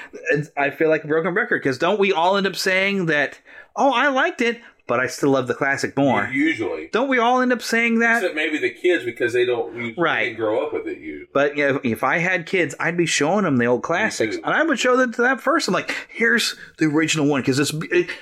[0.57, 3.39] I feel like a broken record because don't we all end up saying that,
[3.75, 6.29] oh, I liked it, but I still love the classic more?
[6.31, 8.17] Usually, Don't we all end up saying that?
[8.17, 10.35] except maybe the kids because they don't Right.
[10.35, 10.97] grow up with it.
[10.99, 14.35] You But you know, if I had kids, I'd be showing them the old classics,
[14.35, 15.67] and I would show them to that first.
[15.69, 17.73] I'm like, here's the original one because it's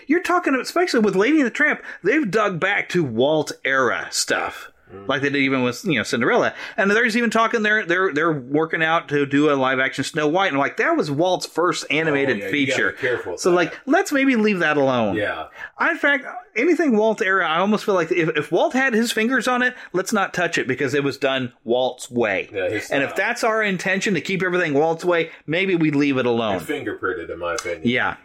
[0.08, 1.82] you're talking, especially with Lady and the Tramp.
[2.04, 4.72] They've dug back to Walt era stuff.
[4.94, 5.08] Mm.
[5.08, 8.32] Like they did even with you know Cinderella, and there's even talking they're they're they're
[8.32, 11.46] working out to do a live action Snow White, and I'm like that was Walt's
[11.48, 12.92] first animated Oh, yeah, feature.
[12.92, 15.16] careful so like let's maybe leave that alone.
[15.16, 18.94] yeah, I, in fact, anything Walt era, I almost feel like if, if Walt had
[18.94, 22.50] his fingers on it, let's not touch it because it was done Walt's way.
[22.54, 26.26] Yeah, and if that's our intention to keep everything Walt's way, maybe we leave it
[26.28, 26.60] alone.
[26.60, 27.82] fingerprinted in my opinion.
[27.88, 28.18] Yeah.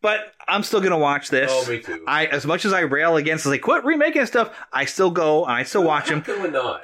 [0.00, 1.50] But I'm still gonna watch this.
[1.52, 2.04] Oh, me too.
[2.06, 4.56] I, as much as I rail against, like, quit remaking stuff.
[4.72, 5.44] I still go.
[5.44, 6.22] I still watch them,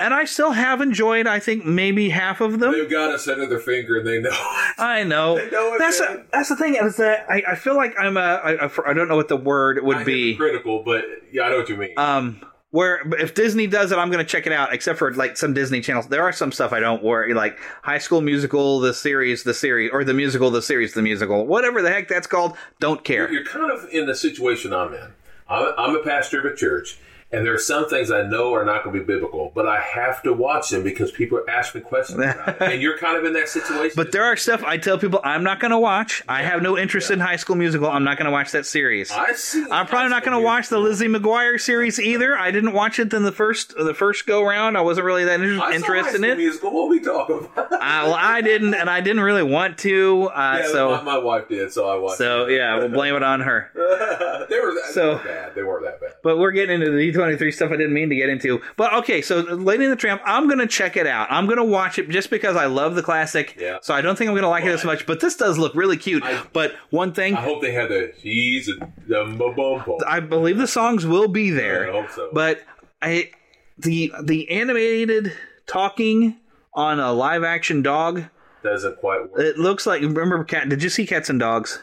[0.00, 1.29] and I still have enjoyed.
[1.29, 2.72] I think maybe half of them.
[2.72, 4.31] They've got us under their finger and they know.
[4.79, 5.37] I know.
[5.37, 6.18] They know it, that's man.
[6.18, 8.92] a, that's the thing is that I, I feel like I'm a I, I, I
[8.92, 10.35] don't know what the word would be.
[10.37, 11.94] critical, but yeah, I know what you mean.
[11.96, 12.40] Um,
[12.74, 14.74] where if Disney does it, I'm going to check it out.
[14.74, 17.98] Except for like some Disney channels, there are some stuff I don't worry like High
[17.98, 21.90] School Musical, the series, the series, or the musical, the series, the musical, whatever the
[21.90, 22.56] heck that's called.
[22.80, 23.30] Don't care.
[23.30, 25.12] You're kind of in the situation I'm in.
[25.48, 26.98] I'm, I'm a pastor of a church,
[27.32, 29.80] and there are some things I know are not going to be biblical, but I
[29.80, 32.56] have to watch them because people ask me questions about it.
[32.74, 33.94] And you're kind of in that situation.
[33.96, 36.22] But there are stuff I tell people I'm not going to watch.
[36.28, 37.88] I have no interest in High School Musical.
[37.88, 39.10] I'm not going to watch that series.
[39.10, 39.64] I see.
[39.70, 42.37] I'm probably not going to watch the Lizzie McGuire series either.
[42.38, 44.76] I didn't watch it in the first the first go round.
[44.78, 46.38] I wasn't really that inter- interested High in it.
[46.38, 46.72] Musical.
[46.72, 47.72] What we talking about?
[47.72, 50.30] I, well, I didn't, and I didn't really want to.
[50.34, 52.18] Uh, yeah, so my, my wife did, so I watched.
[52.18, 53.70] so yeah, we'll blame it on her.
[53.74, 55.54] they were that, So- they weren't bad.
[55.54, 56.10] They weren't that bad.
[56.22, 56.96] But we're getting into the
[57.28, 58.60] D23 stuff I didn't mean to get into.
[58.76, 61.26] But okay, so Lady and the Tramp, I'm going to check it out.
[61.30, 63.56] I'm going to watch it just because I love the classic.
[63.58, 63.78] Yeah.
[63.82, 65.06] So I don't think I'm going to like it as much.
[65.06, 66.24] But this does look really cute.
[66.52, 68.76] but one thing, I hope they had the she's a
[69.08, 69.98] dum bum bum bum.
[70.06, 71.88] I believe the songs will be there.
[71.88, 72.30] I hope so.
[72.32, 72.62] But
[73.02, 73.30] I
[73.78, 75.32] the the animated
[75.66, 76.37] talking
[76.74, 78.24] on a live action dog,
[78.62, 79.40] Doesn't quite work.
[79.40, 81.80] it looks like remember cat did you see Cats and Dogs?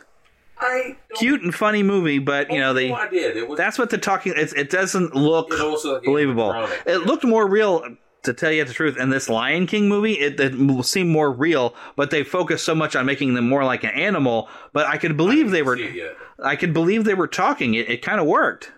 [0.62, 3.36] I Cute and funny movie, but you know oh, they Oh, I did.
[3.36, 3.58] It was.
[3.58, 6.52] that's what the talking it, it doesn't look It like believable.
[6.54, 6.88] animatronic.
[6.88, 7.84] It looked more real
[8.24, 8.98] to tell you the truth.
[8.98, 12.96] In this Lion King movie, it, it seemed more real, but they focused so much
[12.96, 14.48] on making them more like an animal.
[14.74, 15.76] But I could believe they were.
[15.76, 16.16] it.
[16.44, 17.74] I could believe they were talking.
[17.74, 18.72] It, it kind of worked.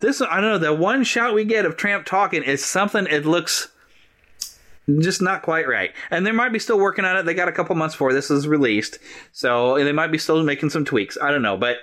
[0.00, 0.58] This I don't know.
[0.58, 3.06] The one shot we get of Tramp talking is something.
[3.06, 3.68] It looks
[5.00, 5.92] just not quite right.
[6.10, 7.24] And they might be still working on it.
[7.24, 8.98] They got a couple months before this is released,
[9.32, 11.16] so they might be still making some tweaks.
[11.20, 11.78] I don't know, but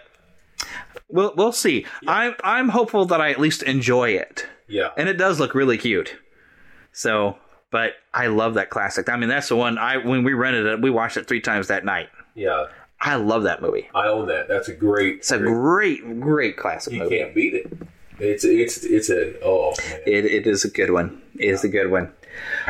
[1.09, 1.85] we'll we'll see.
[2.07, 4.89] I'm I'm hopeful that I at least enjoy it, yeah.
[4.97, 6.15] and it does look really cute.
[6.93, 7.37] So,
[7.71, 9.09] but I love that classic.
[9.09, 11.67] I mean, that's the one I when we rented it, we watched it three times
[11.69, 12.09] that night.
[12.35, 12.67] Yeah.
[13.03, 13.89] I love that movie.
[13.95, 14.47] I own that.
[14.47, 15.15] That's a great.
[15.17, 17.17] It's a great, great classic You movie.
[17.17, 17.73] can't beat it.
[18.19, 20.01] It's it's it's a oh man.
[20.05, 21.19] It, it is a good one.
[21.35, 22.13] It is a good one.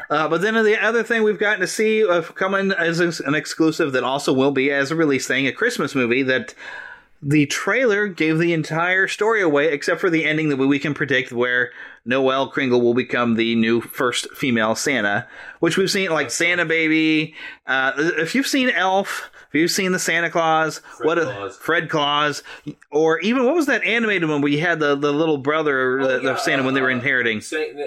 [0.09, 3.91] Uh, but then the other thing we've gotten to see of coming as an exclusive
[3.93, 6.53] that also will be as a release thing, a Christmas movie that
[7.23, 11.31] the trailer gave the entire story away except for the ending that we can predict
[11.31, 11.71] where
[12.03, 15.27] Noelle Kringle will become the new first female Santa,
[15.59, 17.35] which we've seen like Santa Baby.
[17.67, 21.57] Uh, if you've seen Elf, if you've seen the Santa Claus, Fred what Claus.
[21.57, 22.41] Fred Claus,
[22.89, 26.27] or even what was that animated one where you had the, the little brother Oh,
[26.27, 27.39] of Santa when they were inheriting?
[27.41, 27.77] Saint,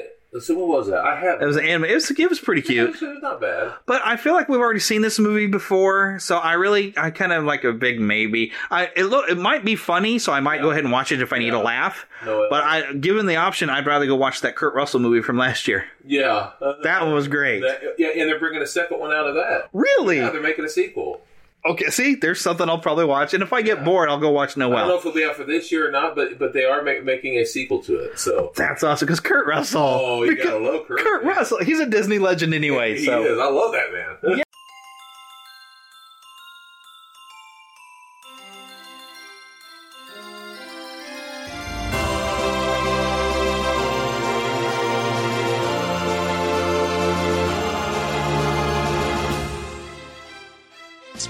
[0.40, 1.00] so what was that?
[1.04, 1.40] I have.
[1.42, 1.84] It was an anime.
[1.84, 2.90] It was, it was pretty cute.
[2.90, 3.72] It's not bad.
[3.86, 7.32] But I feel like we've already seen this movie before, so I really, I kind
[7.32, 8.52] of like a big maybe.
[8.70, 11.20] I it look, it might be funny, so I might go ahead and watch it
[11.22, 12.06] if I need a laugh.
[12.24, 15.36] No, But I, given the option, I'd rather go watch that Kurt Russell movie from
[15.38, 15.84] last year.
[16.06, 16.50] Yeah,
[16.82, 17.60] That one was great.
[17.60, 19.68] that- yeah, and they're bringing a second one out of that.
[19.72, 20.18] Really?
[20.18, 21.20] Yeah, they're making a sequel.
[21.66, 24.54] Okay, see, there's something I'll probably watch, and if I get bored, I'll go watch
[24.54, 24.76] Noelle.
[24.76, 26.64] I don't know if it'll be out for this year or not, but but they
[26.64, 28.18] are ma- making a sequel to it.
[28.18, 29.80] So That's awesome because Kurt Russell.
[29.82, 30.98] oh, you gotta love Kurt.
[30.98, 32.98] Kurt Russell, he's a Disney legend anyway.
[32.98, 33.38] he so is.
[33.38, 34.40] I love that man.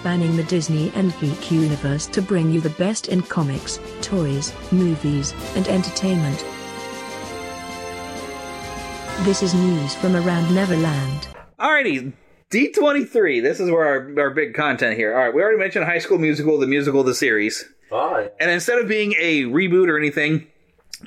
[0.05, 5.33] Spanning the Disney and geek universe to bring you the best in comics, toys, movies,
[5.57, 6.45] and entertainment.
[9.25, 11.29] This is news from around Neverland.
[11.59, 12.13] Alrighty,
[12.51, 13.43] D23.
[13.43, 15.15] This is where our, our big content here.
[15.17, 17.65] All right, we already mentioned High School Musical, the musical, the series.
[17.91, 18.29] Oh, yeah.
[18.39, 20.49] And instead of being a reboot or anything,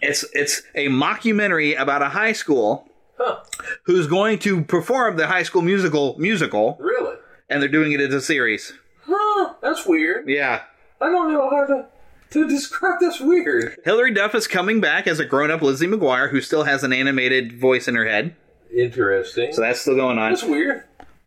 [0.01, 3.43] it's it's a mockumentary about a high school Huh.
[3.83, 7.15] who's going to perform the High School Musical musical, Really?
[7.47, 8.73] and they're doing it as a series.
[9.07, 9.53] Huh?
[9.61, 10.27] That's weird.
[10.29, 10.63] Yeah.
[11.01, 11.85] I don't know how to
[12.31, 13.77] to describe this weird.
[13.85, 17.57] Hilary Duff is coming back as a grown-up Lizzie McGuire who still has an animated
[17.57, 18.35] voice in her head.
[18.75, 19.53] Interesting.
[19.53, 20.31] So that's still going on.
[20.31, 20.83] That's weird.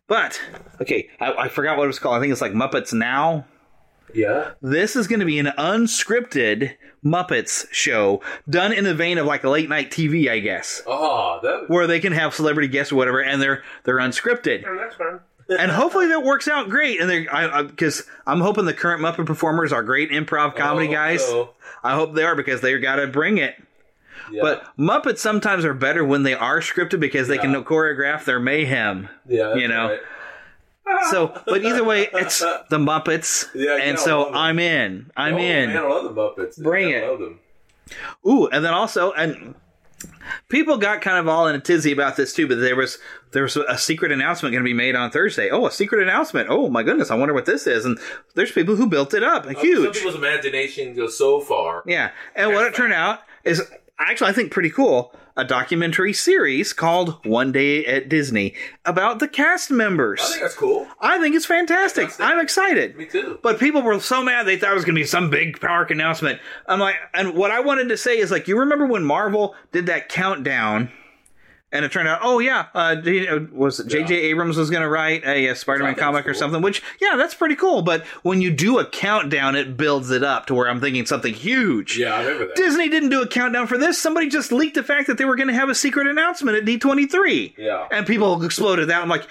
[0.07, 0.39] But
[0.79, 2.15] okay, I, I forgot what it was called.
[2.17, 3.45] I think it's like Muppets Now.
[4.13, 4.51] Yeah.
[4.61, 9.43] This is going to be an unscripted Muppets show done in the vein of like
[9.43, 11.69] a late night TV, I guess, Oh, that.
[11.69, 14.65] where they can have celebrity guests or whatever, and they're they're unscripted.
[14.67, 15.21] Oh, that's fun.
[15.59, 16.99] And hopefully that works out great.
[17.01, 20.91] And they, I, because I'm hoping the current Muppet performers are great improv comedy Oh,
[20.91, 21.25] guys.
[21.25, 21.49] so.
[21.83, 23.55] I hope they are because they got to bring it.
[24.31, 24.41] Yeah.
[24.43, 29.09] But Muppets sometimes are better when they are scripted because they can choreograph their mayhem.
[29.27, 29.97] yeah, you know.
[30.85, 31.05] right.
[31.09, 34.33] So, but either way, it's the Muppets, Yeah, yeah, and so.
[34.33, 35.09] I'm in.
[35.17, 35.69] I'm oh, in.
[35.73, 36.61] Man, I love the Muppets.
[36.61, 37.07] Bring I it.
[37.09, 37.39] love them.
[38.27, 39.55] Ooh, and then also, and
[40.49, 42.47] people got kind of all in a tizzy about this too.
[42.47, 42.97] But there was
[43.31, 45.49] there was a secret announcement going to be made on Thursday.
[45.49, 46.47] Oh, a secret announcement!
[46.49, 47.85] Oh my goodness, I wonder what this is.
[47.85, 47.97] And
[48.35, 49.93] there's people who built it up, uh, Some huge.
[49.95, 51.83] people's imagination goes so far.
[51.85, 53.61] Yeah, and what it turned out is
[53.99, 55.13] actually I think pretty cool.
[55.37, 58.53] A documentary series called One Day at Disney
[58.85, 60.19] about the cast members.
[60.21, 60.87] I think that's cool.
[60.99, 62.09] I think it's fantastic.
[62.19, 62.97] I'm excited.
[62.97, 63.39] Me too.
[63.41, 65.89] But people were so mad they thought it was going to be some big park
[65.89, 66.39] announcement.
[66.67, 69.85] I'm like, and what I wanted to say is like, you remember when Marvel did
[69.85, 70.91] that countdown,
[71.71, 72.95] and it turned out, oh yeah, uh,
[73.51, 74.13] was it J.J.
[74.15, 76.61] Abrams was going to write a, uh Spider-Man comic or something?
[76.61, 77.81] Which yeah, that's pretty cool.
[77.81, 81.33] But when you do a countdown, it builds it up to where I'm thinking something
[81.33, 81.97] huge.
[81.97, 82.55] Yeah, I remember that.
[82.55, 83.97] Disney didn't do a countdown for this.
[83.97, 86.65] Somebody just leaked the fact that they were going to have a secret announcement at
[86.65, 87.57] D23.
[87.57, 87.87] Yeah.
[87.91, 89.01] And people exploded that.
[89.01, 89.27] I'm like,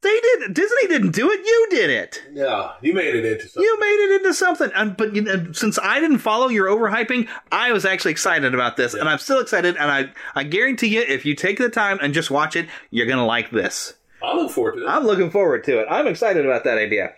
[0.00, 0.54] they did.
[0.54, 1.40] Disney didn't do it.
[1.44, 2.22] You did it.
[2.32, 3.62] Yeah, you made it into something.
[3.62, 4.70] You made it into something.
[4.74, 8.76] And, but you know, since I didn't follow your overhyping, I was actually excited about
[8.76, 9.76] this, and I'm still excited.
[9.76, 13.06] And I, I guarantee you, if you take the time and just watch it, you're
[13.06, 13.94] gonna like this.
[14.22, 14.88] I look forward to it.
[14.88, 15.86] I'm looking forward to it.
[15.90, 17.12] I'm excited about that idea.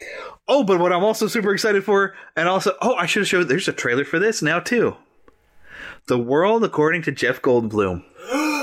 [0.49, 3.49] Oh, but what I'm also super excited for, and also, oh, I should have showed.
[3.49, 4.97] There's a trailer for this now too.
[6.07, 8.05] The world according to Jeff Goldblum.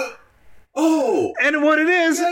[0.78, 2.26] oh, And what it is, Yay!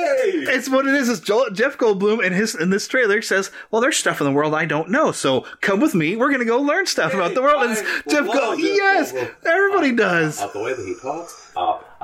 [0.56, 1.10] it's what it is.
[1.10, 4.32] Is Joel, Jeff Goldblum in his in this trailer says, "Well, there's stuff in the
[4.32, 6.16] world I don't know, so come with me.
[6.16, 9.14] We're gonna go learn stuff about the world." And I Jeff Goldblum, yes,
[9.46, 10.38] everybody does.
[10.54, 11.52] the way that he talks,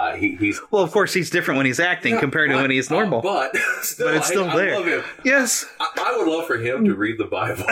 [0.02, 2.92] uh, he, he's Well, of course, he's different when he's acting compared to when he's
[2.92, 4.74] uh, normal, but still, but it's still I, there.
[4.74, 5.04] I love him.
[5.24, 5.66] Yes.
[5.80, 7.64] I, I would love for him to read the Bible.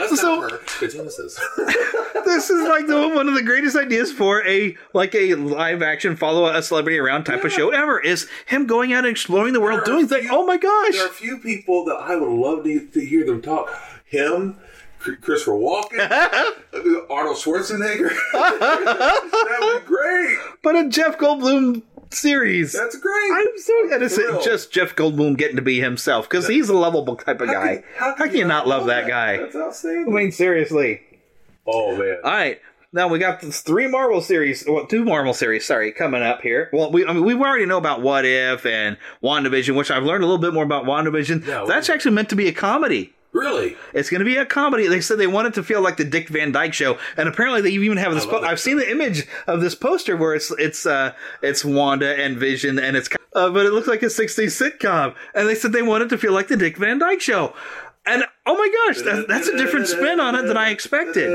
[0.00, 1.38] Let's So- not hurt the Genesis.
[2.24, 6.16] this is like the, one of the greatest ideas for a like a live action
[6.16, 8.00] follow a celebrity around type of show ever.
[8.00, 10.26] Is him going out and exploring the world, There doing things.
[10.26, 10.92] few- Oh my gosh!
[10.94, 13.70] There are a few people that I would love to, to hear them talk.
[14.04, 14.58] Him,
[15.02, 16.00] Christopher Walken,
[17.10, 18.10] Arnold Schwarzenegger.
[18.32, 20.38] that would be great.
[20.62, 22.72] But a Jeff Goldblum series.
[22.72, 23.30] That's great.
[23.32, 24.44] I'm so and it's Thrilled.
[24.44, 27.82] just Jeff Goldblum getting to be himself because he's a lovable type of guy.
[27.96, 29.38] How can, you not love that guy?
[29.52, 31.00] That's I mean, seriously.
[31.66, 32.18] Oh man.
[32.24, 32.60] All right.
[32.94, 36.68] Now we got this three Marvel series, well, two Marvel series, sorry, coming up here.
[36.74, 40.22] Well, we, I mean, we already know about What If and WandaVision, which I've learned
[40.22, 41.46] a little bit more about WandaVision.
[41.46, 43.14] Yeah, That's actually meant to be a comedy.
[43.32, 43.76] Really?
[43.94, 44.86] It's going to be a comedy.
[44.86, 47.62] They said they want it to feel like the Dick Van Dyke Show, and apparently
[47.62, 48.26] they even have this.
[48.26, 52.36] Po- I've seen the image of this poster where it's it's uh it's Wanda and
[52.36, 55.82] Vision, and it's uh, but it looks like a '60s sitcom, and they said they
[55.82, 57.54] want it to feel like the Dick Van Dyke Show,
[58.04, 61.30] and oh my gosh, that, that's a different spin on it than I expected.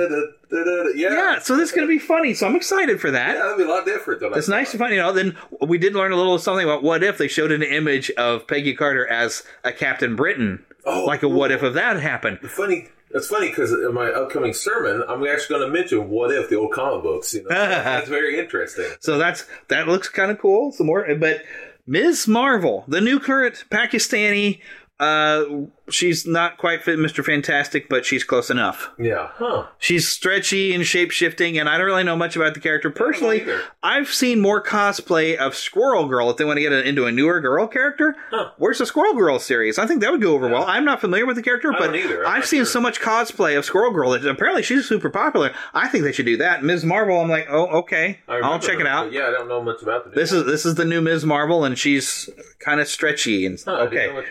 [0.52, 1.14] Yeah.
[1.14, 2.34] Yeah, so this is going to be funny.
[2.34, 3.36] So I'm excited for that.
[3.36, 5.14] Yeah, that'd be a lot different than It's nice to find, you know.
[5.14, 8.48] Then we did learn a little something about what if they showed an image of
[8.48, 12.39] Peggy Carter as a Captain Britain, Oh, like a what if of that happened.
[12.50, 12.88] funny.
[13.12, 16.58] That's funny because in my upcoming sermon, I'm actually going to mention what if the
[16.58, 17.34] old comic books.
[17.34, 18.86] You know, that's very interesting.
[19.00, 20.71] So that's that looks kind of cool.
[20.71, 21.43] Some more, but
[21.86, 22.28] Ms.
[22.28, 24.60] Marvel, the new current Pakistani.
[25.00, 25.45] Uh,
[25.89, 27.23] she's not quite fit Mr.
[27.23, 28.91] Fantastic, but she's close enough.
[28.97, 29.30] Yeah.
[29.34, 29.67] Huh.
[29.80, 33.45] She's stretchy and shape shifting, and I don't really know much about the character personally.
[33.84, 37.39] I've seen more cosplay of Squirrel Girl if they want to get into a newer
[37.41, 38.15] girl character.
[38.58, 39.78] Where's the Squirrel Girl series?
[39.78, 40.65] I think that would go over well.
[40.65, 42.65] I'm not familiar with the character, but I've seen sure.
[42.65, 45.54] so much cosplay of Squirrel Girl that apparently she's super popular.
[45.73, 46.63] I think they should do that.
[46.63, 46.84] Ms.
[46.84, 49.12] Marvel, I'm like, oh, okay, I'll check her, it out.
[49.12, 50.12] Yeah, I don't know much about the.
[50.12, 51.26] This is this is the new Ms.
[51.26, 54.12] Marvel, and she's kind of stretchy and Huh, okay.
[54.13, 54.28] much.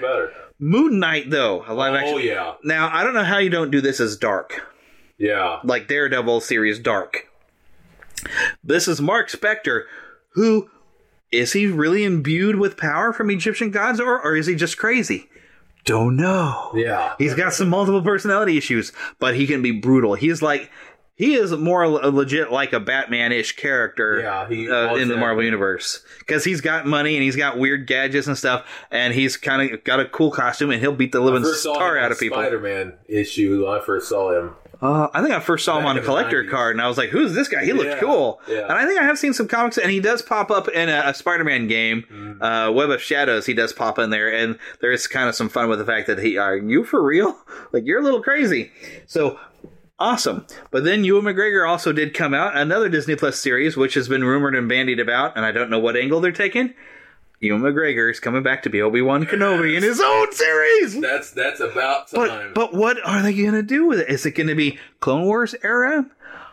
[0.59, 2.55] Moon Knight, though, a live Oh yeah.
[2.65, 4.67] Now I don't know how you don't do this as dark
[5.19, 5.61] Yeah.
[5.65, 7.29] like Daredevil series Dark.
[8.65, 9.85] This is Marc Spector,
[10.31, 10.71] who
[11.33, 15.29] is he really imbued with power from Egyptian gods, or, or is he just crazy?
[15.85, 16.73] Don't know.
[16.75, 17.15] Yeah.
[17.19, 20.15] He's got some multiple personality issues, but he can be brutal.
[20.15, 20.71] He's like
[21.17, 25.17] he is more legit like a Batman-ish character Yeah, he- uh, in the.
[25.17, 29.37] Marvel universe because he's got money and he's got weird gadgets and stuff, and he's
[29.37, 32.37] kind of got a cool costume, and he'll beat the living star out of people.
[32.39, 33.67] Spider-Man issue.
[33.67, 34.55] I first saw him.
[34.83, 36.51] Uh, I think I first saw him on a collector 90s.
[36.51, 37.65] card, and I was like, "Who's this guy?
[37.65, 38.65] He looked Yeah, cool." yeah.
[38.65, 41.03] And I think I have seen some comics, and he does pop up in a,
[41.07, 42.43] a Spider-Man game, Mm.
[42.69, 43.47] uh, Web of Shadows.
[43.47, 46.07] He does pop in there, and there is kind of some fun with the fact
[46.09, 47.39] that he, are you for real?
[47.73, 48.71] Like you're a little crazy.
[49.07, 49.41] So
[49.99, 50.47] awesome.
[50.71, 54.25] But then Ewan McGregor also did come out another Disney Plus series, which has been
[54.25, 56.75] rumored and bandied about, and I don't know what angle they're taking.
[57.41, 60.99] Ewan McGregor is coming back to be Obi Wan Kenobi in his own series.
[61.01, 62.53] That's that's about time.
[62.55, 64.09] But but what are they going to do with it?
[64.09, 66.07] Is it going to be Clone Wars era?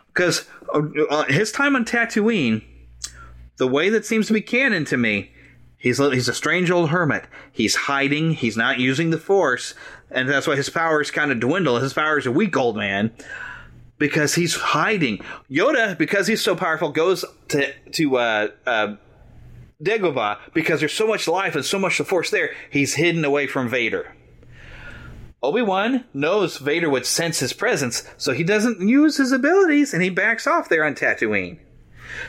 [0.08, 2.62] Because uh, his time on Tatooine,
[3.56, 5.32] the way that seems to be canon to me,
[5.78, 7.24] he's he's a strange old hermit.
[7.50, 8.32] He's hiding.
[8.32, 9.74] He's not using the Force,
[10.14, 11.78] and that's why his powers kind of dwindle.
[11.78, 13.12] His powers a weak old man
[13.98, 15.18] because he's hiding.
[15.50, 18.96] Yoda, because he's so powerful, goes to to uh, uh,
[19.82, 22.54] Dagobah because there's so much life and so much the Force there.
[22.70, 24.14] He's hidden away from Vader.
[25.42, 30.02] Obi Wan knows Vader would sense his presence, so he doesn't use his abilities and
[30.02, 31.58] he backs off there on Tatooine.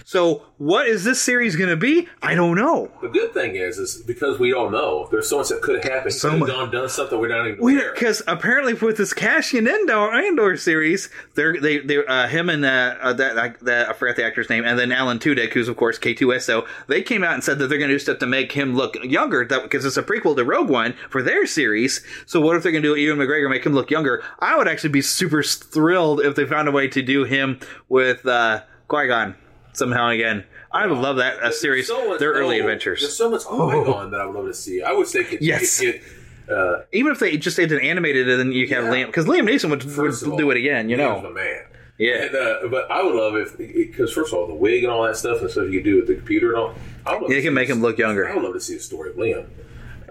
[0.04, 2.08] So, what is this series going to be?
[2.22, 2.92] I don't know.
[3.02, 5.08] The good thing is, is because we don't know.
[5.12, 6.14] There's so much that could have happened.
[6.14, 7.94] So much- done something we're not even aware.
[7.94, 12.96] Because apparently, with this Cassian Andor, Andor series, they're they they uh, him and uh,
[13.02, 15.78] uh, that, uh, that I forgot the actor's name, and then Alan Tudyk, who's of
[15.78, 16.68] course K2SO.
[16.88, 18.96] They came out and said that they're going to do stuff to make him look
[19.04, 22.06] younger, that because it's a prequel to Rogue One for their series.
[22.26, 24.24] So what if they're going to do Ewan McGregor, make him look younger?
[24.40, 27.60] I would actually be super thrilled if they found a way to do him
[27.90, 29.36] with uh, Qui Gon
[29.78, 30.44] somehow again.
[30.72, 31.88] I would love that a There's series.
[31.88, 33.02] so much- their early oh, adventures.
[33.02, 34.82] There's so much going on that I would love to see.
[34.84, 35.80] I wish they could Yes.
[35.80, 36.02] get.
[36.50, 39.26] Uh, Even if they just did an animated, and then you can have Liam because
[39.26, 40.90] Liam Neeson would, would all, do it again.
[40.90, 41.64] You Liam's know, my man.
[41.98, 42.24] Yeah.
[42.26, 45.04] And, uh, but I would love if because first of all, the wig and all
[45.04, 46.76] that stuff and stuff you could do with the computer and all.
[47.06, 48.30] I would love they to can make this- him look younger.
[48.30, 49.46] I would love to see a story of Liam.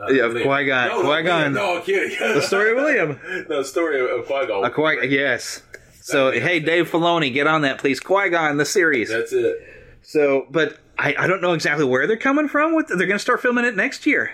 [0.00, 0.42] Uh, Yeah, of Liam.
[0.44, 0.88] Qui-Gon.
[0.88, 1.53] No, no, Qui-Gon.
[1.53, 2.18] No, I'm kidding.
[2.18, 3.48] The story of Liam.
[3.48, 4.64] no, the story of, of Qui Gon.
[4.64, 5.62] A Qui- yes.
[6.07, 7.99] So hey, Dave Filoni, get on that, please.
[7.99, 9.09] Qui Gon, the series.
[9.09, 9.57] That's it.
[10.03, 12.75] So, but I, I don't know exactly where they're coming from.
[12.75, 14.31] With they're going to start filming it next year.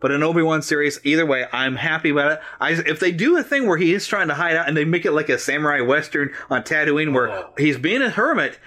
[0.00, 2.40] But an Obi Wan series, either way, I'm happy about it.
[2.60, 4.84] I, if they do a thing where he is trying to hide out and they
[4.84, 7.50] make it like a samurai western on Tatooine, where Oh.
[7.58, 8.58] he's being a hermit,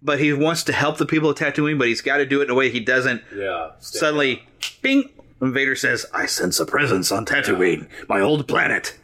[0.00, 2.44] but he wants to help the people of Tatooine, but he's got to do it
[2.44, 3.70] in a way he doesn't Yeah.
[3.80, 4.46] suddenly,
[4.82, 8.96] bing, and Vader says, "I sense a presence on Tatooine, my old planet."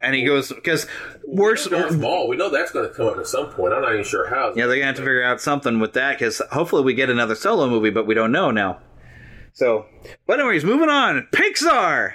[0.00, 0.86] And he goes because
[1.26, 1.68] worse.
[1.70, 2.28] Maul.
[2.28, 3.72] We know that's going to come up at some point.
[3.72, 4.52] I'm not even sure how.
[4.54, 7.34] Yeah, they're gonna have to figure out something with that because hopefully we get another
[7.34, 8.78] solo movie, but we don't know now.
[9.54, 9.86] So,
[10.26, 11.26] but anyways, moving on.
[11.32, 12.12] Pixar.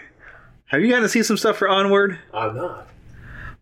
[0.68, 2.20] Have you gotten to see some stuff for Onward?
[2.34, 2.88] I'm not.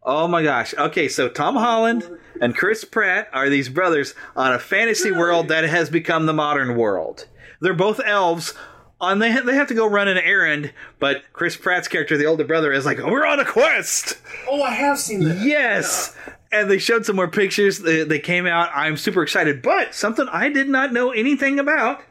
[0.03, 0.73] Oh my gosh.
[0.77, 2.09] Okay, so Tom Holland
[2.41, 6.75] and Chris Pratt are these brothers on a fantasy world that has become the modern
[6.75, 7.25] world.
[7.61, 8.53] They're both elves.
[9.01, 12.17] Uh, on they ha- they have to go run an errand, but Chris Pratt's character,
[12.17, 15.39] the older brother, is like, "We're on a quest." Oh, I have seen that.
[15.39, 16.15] Yes.
[16.51, 17.79] And they showed some more pictures.
[17.79, 18.71] They, they came out.
[18.73, 19.61] I'm super excited.
[19.61, 22.01] But something I did not know anything about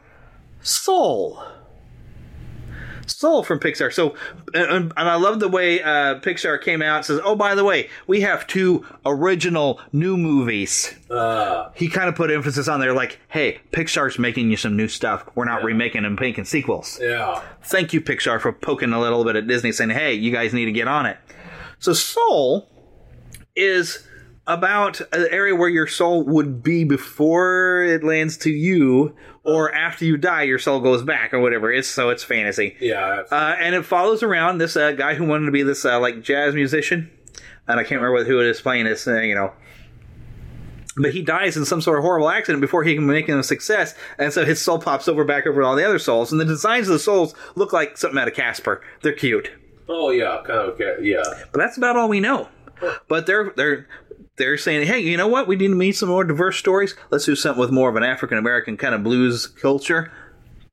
[0.61, 1.43] Soul.
[3.09, 3.91] Soul from Pixar.
[3.91, 4.15] So,
[4.53, 7.63] and, and I love the way uh, Pixar came out and says, oh, by the
[7.63, 10.93] way, we have two original new movies.
[11.09, 14.87] Uh, he kind of put emphasis on there like, hey, Pixar's making you some new
[14.87, 15.27] stuff.
[15.35, 16.99] We're not remaking and making sequels.
[17.01, 17.41] Yeah.
[17.63, 20.65] Thank you, Pixar, for poking a little bit at Disney saying, hey, you guys need
[20.65, 21.17] to get on it.
[21.79, 22.67] So, Soul
[23.55, 24.05] is
[24.49, 30.03] about an area where your soul would be before it lands to you or after
[30.05, 33.23] you die your soul goes back or whatever it's so it's fantasy Yeah.
[33.31, 36.23] uh, and it follows around this uh, guy who wanted to be this uh, like
[36.23, 37.11] jazz musician
[37.67, 39.53] and i can't remember who it is playing this uh, you know
[40.97, 43.43] but he dies in some sort of horrible accident before he can make it a
[43.43, 46.45] success and so his soul pops over back over all the other souls and the
[46.45, 49.51] designs of the souls look like something out of casper they're cute
[49.91, 50.69] Oh yeah, kind of.
[50.75, 51.23] Okay, yeah.
[51.51, 52.47] but that's about all we know.
[53.07, 53.87] But they're they're
[54.39, 55.47] they're saying, hey, you know what?
[55.47, 56.95] We need to meet some more diverse stories.
[57.11, 60.11] Let's do something with more of an African American kind of blues culture.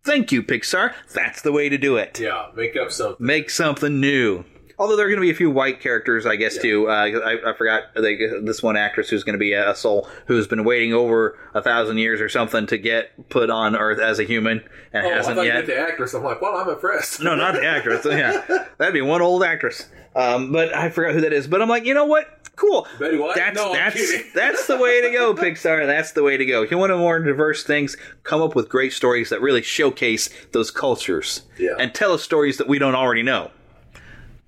[0.04, 0.94] Thank you, Pixar.
[1.12, 2.18] That's the way to do it.
[2.18, 3.26] Yeah, make up something.
[3.26, 4.44] Make something new.
[4.78, 6.86] Although there are going to be a few white characters, I guess, too.
[6.88, 10.46] Uh, I, I forgot like, this one actress who's going to be a soul who's
[10.46, 14.24] been waiting over a thousand years or something to get put on Earth as a
[14.24, 14.62] human
[14.92, 15.64] and Oh, hasn't yet.
[15.64, 16.12] the actress.
[16.12, 17.22] I'm like, well, I'm impressed.
[17.22, 18.04] No, not the actress.
[18.08, 19.88] yeah, that'd be one old actress.
[20.14, 21.46] Um, but I forgot who that is.
[21.48, 22.35] But I'm like, you know what?
[22.56, 22.86] Cool.
[22.98, 23.36] Betty White?
[23.36, 25.86] That's No, that's that's the way to go, Pixar.
[25.86, 26.62] That's the way to go.
[26.62, 30.30] If you want to more diverse things, come up with great stories that really showcase
[30.52, 31.74] those cultures Yeah.
[31.78, 33.50] and tell us stories that we don't already know.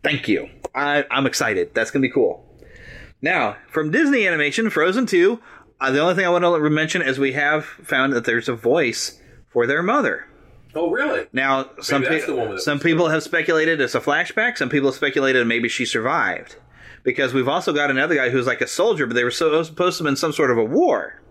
[0.03, 0.49] Thank you.
[0.75, 1.75] I, I'm excited.
[1.75, 2.45] That's gonna be cool.
[3.21, 5.41] Now, from Disney Animation, Frozen 2,
[5.81, 8.55] uh, the only thing I want to mention is we have found that there's a
[8.55, 9.21] voice
[9.53, 10.25] for their mother.
[10.75, 11.27] Oh, really?
[11.33, 14.57] Now, some pe- the one with- some people have speculated it's a flashback.
[14.57, 16.57] Some people have speculated maybe she survived,
[17.09, 19.89] because we've also got another guy who's like a soldier, but they were supposed to
[19.89, 21.23] have been some sort of a war.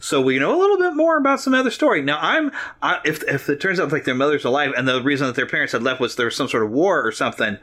[0.00, 2.02] So we know a little bit more about some other story.
[2.02, 2.52] Now, I'm
[2.82, 5.46] I, if if it turns out like their mother's alive and the reason that their
[5.46, 7.56] parents had left was there was some sort of war or something,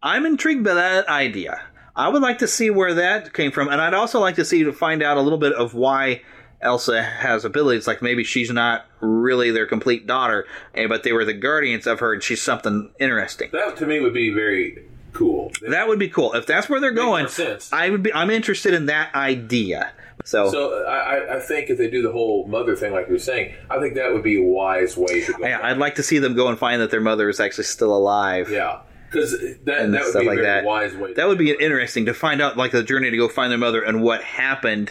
[0.00, 1.60] I'm intrigued by that idea.
[1.96, 4.62] I would like to see where that came from, and I'd also like to see
[4.62, 6.22] to find out a little bit of why
[6.60, 7.88] Elsa has abilities.
[7.88, 11.98] Like maybe she's not really their complete daughter, eh, but they were the guardians of
[11.98, 13.50] her, and she's something interesting.
[13.52, 14.86] That to me would be very
[15.16, 15.50] cool.
[15.68, 17.28] That would be cool if that's where they're going.
[17.28, 17.72] sense.
[17.72, 18.12] I would be.
[18.12, 19.92] I'm interested in that idea.
[20.24, 23.12] So, So I, I- I think if they do the whole mother thing, like you
[23.12, 25.46] were saying, I think that would be a wise way to go.
[25.46, 27.94] yeah, I'd like to see them go and find that their mother is actually still
[27.94, 28.50] alive.
[28.50, 29.32] Yeah, because
[29.64, 30.64] that and that would stuff be a like very that.
[30.64, 31.12] wise way.
[31.12, 33.82] That would be interesting to find out, like the journey to go find their mother
[33.82, 34.90] and what happened,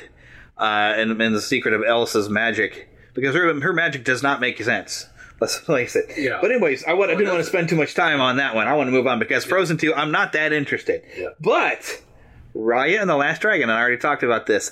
[0.58, 4.62] uh, and, and the secret of Elsa's magic, because her her magic does not make
[4.64, 5.08] sense.
[5.42, 6.12] Let's place it.
[6.18, 6.40] Yeah.
[6.42, 8.68] But anyways, I, want, I didn't want to spend too much time on that one.
[8.68, 11.04] I want to move on because Frozen Two, I'm not that interested.
[11.18, 11.30] Yeah.
[11.40, 12.02] But
[12.56, 14.72] Raya and the Last Dragon, and I already talked about this.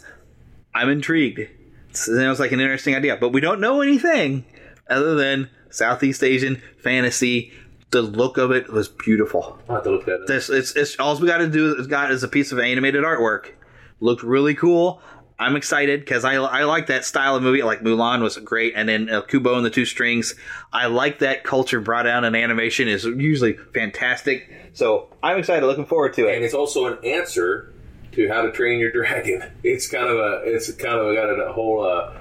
[0.74, 1.40] I'm intrigued.
[1.40, 1.52] It
[1.92, 4.46] sounds like an interesting idea, but we don't know anything
[4.90, 7.52] other than Southeast Asian fantasy.
[7.92, 9.60] The look of it was beautiful.
[9.70, 10.28] I'll have to look at up.
[10.28, 13.04] This it's, it's all we got to do is got is a piece of animated
[13.04, 13.52] artwork.
[14.00, 15.02] Looked really cool.
[15.40, 17.64] I'm excited because I I like that style of movie.
[17.64, 20.36] Like Mulan was great, and then uh, Kubo and the Two Strings.
[20.72, 24.50] I like that culture brought down in animation is usually fantastic.
[24.74, 25.66] So I'm excited.
[25.66, 26.36] Looking forward to it.
[26.36, 27.74] and it's also an answer
[28.14, 29.44] to How to Train Your Dragon.
[29.64, 31.86] It's kind of a it's kind of got a whole.
[31.86, 32.14] Uh,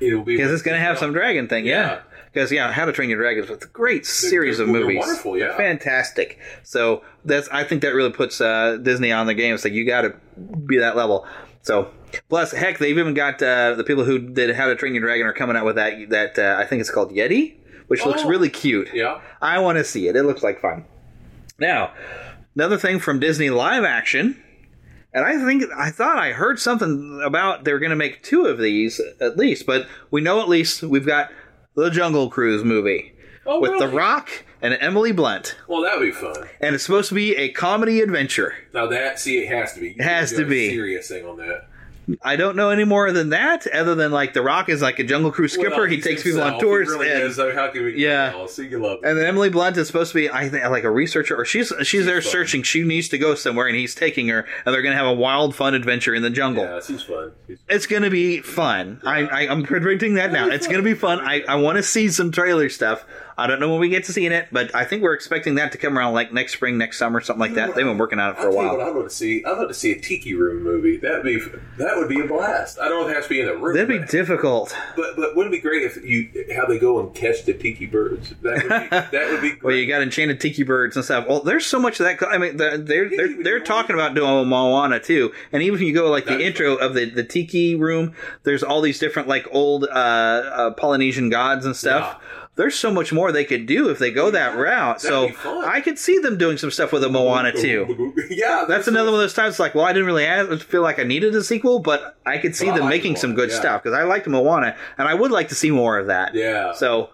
[0.00, 1.72] it'll be Because it's going to have some dragon thing, yeah.
[1.86, 2.00] Yeah.
[2.32, 4.98] Because yeah, How to Train Your Dragon is a great series they're- of they're movies.
[4.98, 5.56] wonderful, yeah.
[5.56, 6.38] fantastic.
[6.64, 9.54] So that's I think that really puts uh, Disney on the game.
[9.54, 10.14] It's like you got to
[10.66, 11.26] be that level.
[11.66, 11.90] So
[12.28, 15.26] plus, heck, they've even got uh, the people who did How to Train Your Dragon
[15.26, 16.10] are coming out with that.
[16.10, 17.56] That uh, I think it's called Yeti,
[17.88, 18.28] which looks Oh.
[18.28, 18.88] really cute.
[18.94, 19.20] Yeah.
[19.42, 20.14] I want to see it.
[20.14, 20.84] It looks like fun.
[21.58, 21.92] Now,
[22.54, 24.40] another thing from Disney live action,
[25.12, 28.58] and I think I thought I heard something about they're going to make two of
[28.58, 31.30] these at least, but we know at least we've got
[31.74, 33.12] the Jungle Cruise movie
[33.44, 33.88] Oh, with The?
[33.88, 34.30] Rock
[34.62, 36.48] and Emily Blunt, Well, that would be fun.
[36.60, 38.54] and it's supposed to be a comedy adventure.
[38.72, 39.88] Now that see, it has to be.
[39.90, 40.70] You has can't to a be.
[40.70, 41.66] serious thing on that.
[42.22, 45.04] I don't know any more than that, other than like The Rock is like a
[45.04, 45.70] Jungle Cruise skipper.
[45.74, 46.86] Well, he takes people on tours.
[46.86, 47.34] He really and- is.
[47.34, 48.00] So how can we?
[48.00, 48.46] Yeah.
[48.46, 49.08] So you can love it.
[49.08, 51.72] And then Emily Blunt is supposed to be, I think, like a researcher, or she's
[51.82, 52.62] she's there searching.
[52.62, 55.14] She needs to go somewhere, and he's taking her, and they're going to have a
[55.18, 56.62] wild, fun adventure in the jungle.
[56.62, 57.32] yeah, she's fun.
[57.48, 59.00] She's- It's going to be fun.
[59.04, 60.46] I, I I'm predicting that now.
[60.46, 61.18] It's going to be fun.
[61.20, 63.04] I I want to see some trailer stuff.
[63.38, 65.70] I don't know when we get to seeing it, but I think we're expecting that
[65.72, 67.74] to come around like next spring, next summer, something like that.
[67.74, 68.76] They've been working on it for a I'll you while.
[68.78, 69.44] what I'd love to see.
[69.44, 70.96] I'd love to see a Tiki Room movie.
[70.96, 71.38] That'd be
[71.76, 72.78] that would be a blast.
[72.78, 73.74] I don't know if it has to be in a room.
[73.76, 74.74] That'd be difficult.
[74.96, 77.84] But but wouldn't it be great if you how they go and catch the tiki
[77.84, 78.34] birds?
[78.40, 79.62] That would be that would be great.
[79.62, 81.28] Well, you got enchanted tiki birds and stuff.
[81.28, 82.26] Well, there's so much of that.
[82.26, 85.32] I mean, they're they're they're, they're talking about doing Moana too.
[85.52, 88.14] And even if you go like the intro of the the tiki room,
[88.44, 92.18] there's all these different like old uh, uh, Polynesian gods and stuff.
[92.56, 95.00] There's so much more they could do if they go that route.
[95.00, 98.14] So I could see them doing some stuff with a Moana too.
[98.30, 100.98] yeah, That's another one of those times like, well, I didn't really have, feel like
[100.98, 103.56] I needed a sequel, but I could see them making some good yeah.
[103.60, 106.34] stuff because I liked Moana and I would like to see more of that.
[106.34, 106.72] Yeah.
[106.72, 107.10] So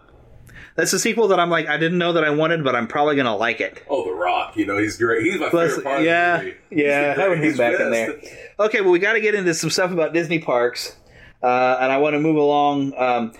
[0.76, 3.16] that's a sequel that I'm like, I didn't know that I wanted, but I'm probably
[3.16, 3.82] going to like it.
[3.88, 4.56] Oh, The Rock.
[4.56, 5.24] You know he's great.
[5.24, 6.58] He's my Plus, favorite part yeah, of the movie.
[6.70, 7.38] yeah, great.
[7.38, 8.20] him He's back in there.
[8.60, 10.96] Okay, well, we got to get into some stuff about Disney parks,
[11.42, 12.94] uh, and I want to move along.
[12.96, 13.32] Um,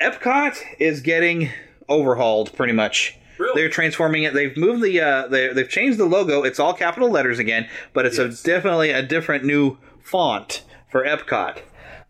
[0.00, 1.50] Epcot is getting
[1.88, 3.16] overhauled, pretty much.
[3.54, 4.34] They're transforming it.
[4.34, 5.00] They've moved the.
[5.00, 6.42] Uh, they, they've changed the logo.
[6.42, 11.60] It's all capital letters again, but it's a definitely a different new font for Epcot.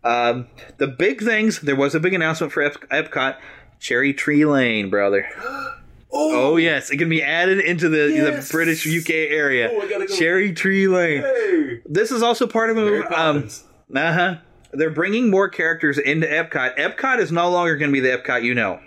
[0.03, 1.61] Um, the big things.
[1.61, 3.37] There was a big announcement for Ep- Epcot.
[3.79, 5.27] Cherry Tree Lane, brother.
[6.11, 9.69] Oh, yes, it can be added into the, the British UK area.
[10.17, 11.83] Cherry Tree Lane.
[11.85, 13.19] This is also part of a.
[13.19, 13.47] Um,
[13.95, 14.35] uh huh.
[14.71, 16.77] They're bringing more characters into Epcot.
[16.77, 18.79] Epcot is no longer going to be the Epcot you know.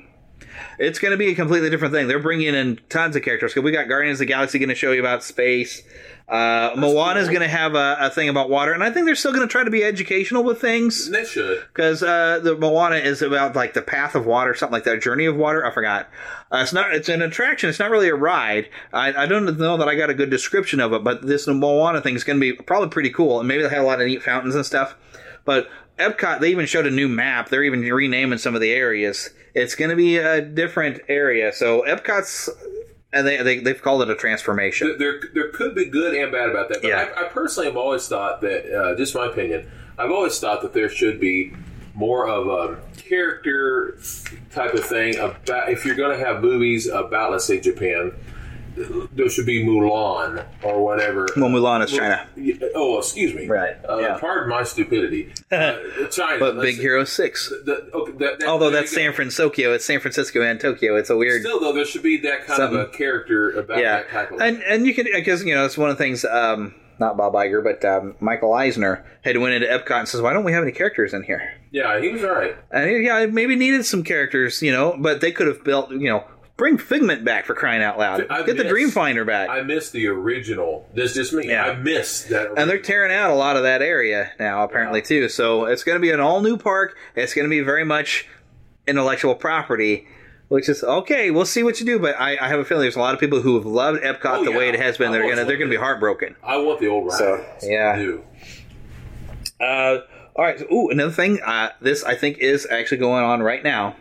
[0.78, 2.09] It's going to be a completely different thing.
[2.09, 3.55] They're bringing in tons of characters.
[3.55, 5.83] 'Cause we got Guardians of the Galaxy going to show you about space.
[6.28, 9.14] Uh, Moana is going to have a, a thing about water, and I think they're
[9.14, 11.11] still going to try to be educational with things.
[11.11, 11.62] They should.
[11.74, 15.03] Because uh, the Moana is about like the path of water, something like that.
[15.03, 15.66] Journey of water.
[15.66, 16.09] I forgot.
[16.51, 16.95] Uh, it's not.
[16.95, 17.68] It's an attraction.
[17.68, 18.68] It's not really a ride.
[18.93, 22.01] I, I don't know that I got a good description of it, but this Moana
[22.01, 24.07] thing is going to be probably pretty cool, and maybe they have a lot of
[24.07, 24.95] neat fountains and stuff.
[25.45, 25.68] But
[25.99, 27.49] Epcot, they even showed a new map.
[27.49, 29.30] They're even renaming some of the areas.
[29.55, 31.53] It's going to be a different area.
[31.53, 32.49] So Epcot's,
[33.12, 34.97] and they, they they've called it a transformation.
[34.99, 36.80] There, there could be good and bad about that.
[36.82, 37.12] But Yeah.
[37.16, 40.72] I, I personally have always thought that, uh, just my opinion, I've always thought that
[40.72, 41.53] there should be
[41.95, 43.99] more of a character
[44.51, 48.12] type of thing about if you're going to have movies about, let's say, Japan.
[48.75, 51.27] There should be Mulan or whatever.
[51.37, 52.27] Well, Mulan is China.
[52.75, 53.47] Oh, excuse me.
[53.47, 53.77] Right.
[53.89, 54.18] Uh, yeah.
[54.18, 55.33] Pardon my stupidity.
[55.53, 56.39] Uh, China.
[56.39, 57.51] But Big say- Hero Six.
[57.66, 58.91] the- okay, that- that- Although that's.
[58.91, 60.97] San Francisco, it's San Francisco and Tokyo.
[60.97, 61.43] It's a weird.
[61.43, 64.41] Still, though, there should be that kind of a character about yeah, that type of.
[64.41, 66.25] and and you can because you know it's one of the things.
[66.25, 70.33] Um, not Bob Iger, but um, Michael Eisner had went into Epcot and says, "Why
[70.33, 72.57] don't we have any characters in here?" yeah, he was all right.
[72.70, 76.09] And he- yeah, maybe needed some characters, you know, but they could have built, you
[76.09, 76.25] know,
[76.62, 78.24] bring Figment back for crying out loud.
[78.30, 79.48] I Get the miss- Dreamfinder back.
[79.48, 80.88] I miss the original.
[80.94, 81.48] This just me.
[81.48, 81.64] Yeah.
[81.64, 82.52] I miss that.
[82.56, 85.28] and they're tearing out a lot of that area now, apparently too.
[85.28, 86.96] So it's going to be an all new park.
[87.16, 88.28] It's going to be very much
[88.86, 90.06] intellectual property,
[90.50, 91.32] which is okay.
[91.32, 93.18] We'll see what you do, but I, I have a feeling there's a lot of
[93.18, 95.08] people who have loved Epcot Oh, the way it has been.
[95.08, 96.36] I They're gonna they're gonna be heartbroken.
[96.44, 97.18] I want the old rides.
[97.18, 98.18] So, yeah.
[99.60, 99.98] Uh,
[100.36, 100.60] all right.
[100.60, 101.40] So, ooh, another thing.
[101.44, 103.96] Uh, this I think is actually going on right now.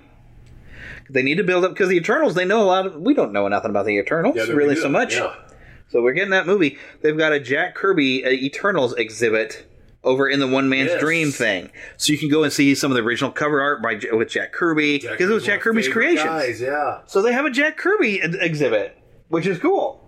[1.11, 2.35] They need to build up because the Eternals.
[2.35, 2.95] They know a lot of.
[2.95, 5.15] We don't know nothing about the Eternals Yeah, really so much.
[5.15, 5.33] Yeah.
[5.89, 6.77] So we're getting that movie.
[7.01, 9.67] They've got a Jack Kirby uh, Eternals exhibit
[10.03, 11.01] over in the One Man's Yes.
[11.01, 13.99] Dream thing, so you can go and see some of the original cover art by
[14.13, 16.27] with Jack Kirby because it was Jack Kirby's creation.
[16.59, 17.01] Yeah.
[17.07, 18.97] So they have a Jack Kirby exhibit,
[19.27, 20.00] which is cool.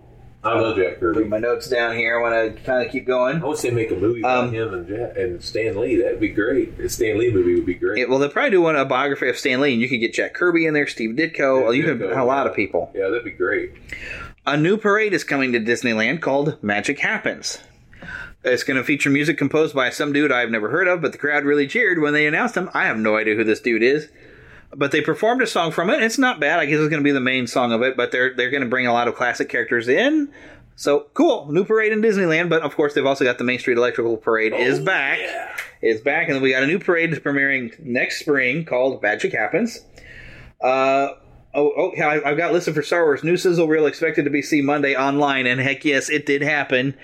[0.44, 1.20] I love Jack Kirby.
[1.20, 2.18] Put my notes down here.
[2.18, 3.42] I want to kind of keep going.
[3.42, 5.96] I would say make a movie about Um, him and Jack, and Stan Lee.
[5.96, 6.78] That'd be great.
[6.80, 7.98] A Stan Lee movie would be great.
[7.98, 10.12] Yeah, well, they'll probably do one a biography of Stan Lee, and you could get
[10.12, 11.74] Jack Kirby in there, Steve Ditko.
[11.74, 12.90] you could Ditko, a lot of people.
[12.94, 13.72] Yeah, that'd be great.
[14.46, 17.58] A new parade is coming to Disneyland called Magic Happens.
[18.44, 21.18] It's going to feature music composed by some dude I've never heard of, but the
[21.18, 22.68] crowd really cheered when they announced him.
[22.74, 24.08] I have no idea who this dude is,
[24.76, 26.02] but they performed a song from it.
[26.02, 26.58] It's not bad.
[26.58, 28.62] I guess it's going to be the main song of it, but they're they're going
[28.62, 30.32] to bring a lot of classic characters in.
[30.76, 32.48] So cool, new parade in Disneyland.
[32.48, 35.18] But of course, they've also got the Main Street Electrical Parade is back.
[35.82, 39.80] Is back, and we got a new parade premiering next spring called Magic Happens.
[40.62, 41.08] Uh,
[41.54, 43.22] oh, oh, yeah, I've got listed for Star Wars.
[43.22, 46.96] New sizzle reel expected to be seen Monday online, and heck yes, it did happen.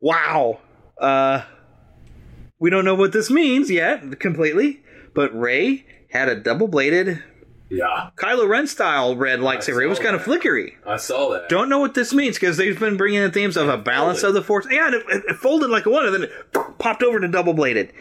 [0.00, 0.60] Wow.
[0.98, 1.42] Uh,
[2.58, 4.82] we don't know what this means yet completely,
[5.14, 7.22] but Rey had a double bladed
[7.68, 9.82] Yeah, Kylo Ren style red lightsaber.
[9.82, 10.76] It was kind of flickery.
[10.86, 11.48] I saw that.
[11.48, 14.34] Don't know what this means because they've been bringing in themes of a balance of
[14.34, 14.66] the force.
[14.70, 17.26] Yeah, and it, it, it folded like a one, and then it popped over to
[17.28, 17.92] double bladed.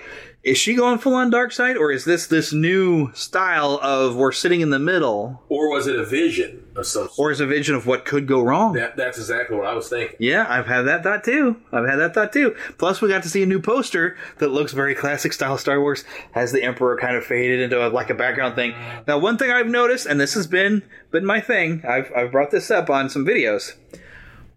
[0.43, 4.31] Is she going full on dark side, or is this this new style of we're
[4.31, 5.41] sitting in the middle?
[5.49, 6.64] Or was it a vision?
[6.75, 8.73] Of some or is a vision of what could go wrong.
[8.73, 10.17] That, that's exactly what I was thinking.
[10.19, 11.55] Yeah, I've had that thought too.
[11.71, 12.55] I've had that thought too.
[12.77, 16.03] Plus, we got to see a new poster that looks very classic style Star Wars.
[16.31, 18.75] Has the Emperor kind of faded into a, like a background thing.
[19.07, 22.51] Now, one thing I've noticed, and this has been been my thing, I've I've brought
[22.51, 23.73] this up on some videos.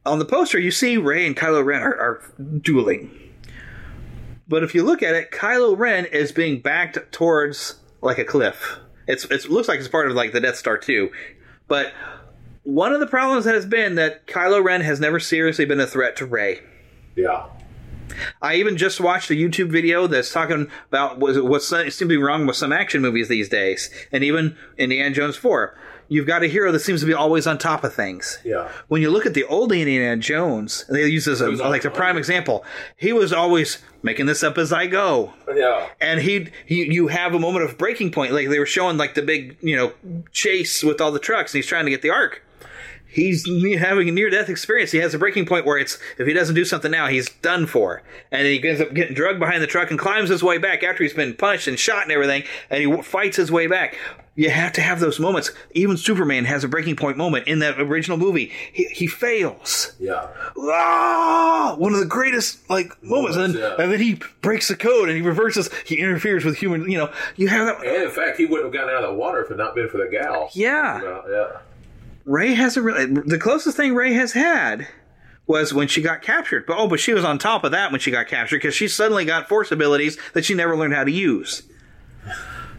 [0.05, 2.23] On the poster, you see Rey and Kylo Ren are, are
[2.61, 3.11] dueling.
[4.49, 8.79] But if you look at it, Kylo Ren is being backed towards like a cliff.
[9.07, 11.11] It's it looks like it's part of like the Death Star too.
[11.69, 11.93] But
[12.65, 15.87] one of the problems that has been that Kylo Ren has never seriously been a
[15.87, 16.61] threat to Rey.
[17.17, 17.47] Yeah.
[18.43, 22.17] I even just watched a YouTube video that's talking about what what seems to be
[22.17, 25.79] wrong with some action movies these days, and even Indiana Jones Four.
[26.09, 28.39] You've got a hero that seems to be always on top of things.
[28.45, 28.71] Yeah.
[28.89, 31.83] When you look at the old Indiana Jones, and they use this as a, like
[31.83, 32.65] the prime example,
[32.97, 35.35] he was always making this up as I go.
[35.55, 35.89] Yeah.
[36.01, 39.15] And he, he, you have a moment of breaking point, like they were showing like
[39.15, 39.93] the big, you know,
[40.33, 42.43] chase with all the trucks, and he's trying to get the Ark.
[43.11, 43.49] He's
[43.79, 44.91] having a near death experience.
[44.91, 47.67] He has a breaking point where it's if he doesn't do something now, he's done
[47.67, 48.03] for.
[48.31, 51.03] And he ends up getting drugged behind the truck and climbs his way back after
[51.03, 53.97] he's been punched and shot and everything, and he fights his way back.
[54.35, 55.51] You have to have those moments.
[55.73, 58.53] Even Superman has a breaking point moment in that original movie.
[58.73, 59.95] He, he fails.
[59.99, 60.29] Yeah.
[60.57, 63.83] Ah, one of the greatest like moments, and, then, yeah.
[63.83, 65.71] and then he breaks the code and he reverses.
[65.85, 66.89] He interferes with human.
[66.89, 67.85] You know, you have that.
[67.85, 69.75] And in fact, he wouldn't have gotten out of the water if it had not
[69.75, 70.51] been for the gal.
[70.53, 71.01] Yeah.
[71.29, 71.59] yeah.
[72.29, 73.07] Rey hasn't really.
[73.07, 74.87] The closest thing Rey has had
[75.47, 76.67] was when she got captured.
[76.67, 78.87] But oh, but she was on top of that when she got captured because she
[78.87, 81.63] suddenly got force abilities that she never learned how to use.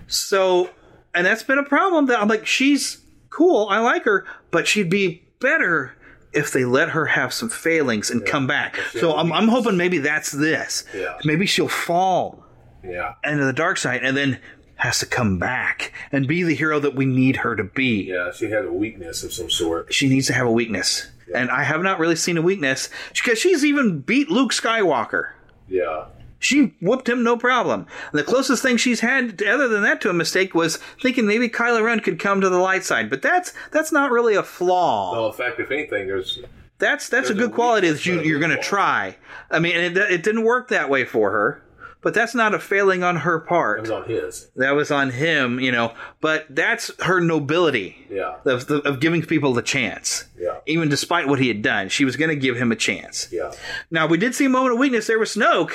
[0.08, 0.70] So,
[1.14, 2.06] and that's been a problem.
[2.08, 3.68] That I'm like, she's cool.
[3.70, 5.96] I like her, but she'd be better
[6.32, 8.78] if they let her have some failings and come back.
[8.94, 10.84] So I'm, I'm hoping maybe that's this.
[10.94, 11.18] Yeah.
[11.26, 12.46] Maybe she'll fall
[12.84, 13.16] Yeah.
[13.24, 14.40] into the dark side and then
[14.80, 18.04] has to come back and be the hero that we need her to be.
[18.04, 19.94] Yeah, she had a weakness of some sort.
[19.94, 21.10] She needs to have a weakness.
[21.36, 25.32] And I have not really seen a weakness because she's even beat Luke Skywalker.
[25.68, 26.06] Yeah.
[26.40, 27.86] She whooped him no problem.
[28.12, 31.50] And the closest thing she's had, other than that, to a mistake was thinking maybe
[31.50, 33.10] Kylo Ren could come to the light side.
[33.10, 35.14] But that's that's not really a flaw.
[35.14, 36.40] No, in fact, if anything, there's
[36.80, 39.18] That's that's a good a quality that you, you're going to try.
[39.52, 41.62] I mean, it, it didn't work that way for her,
[42.02, 43.82] but that's not a failing on her part.
[43.82, 44.50] was on his.
[44.56, 45.94] That was on him, you know.
[46.22, 48.36] But that's her nobility Yeah.
[48.46, 50.26] of, of giving people the chance.
[50.38, 50.58] Yeah.
[50.66, 53.28] Even despite what he had done, she was going to give him a chance.
[53.32, 53.52] Yeah.
[53.92, 55.72] Now, we did see a moment of weakness there with Snoke,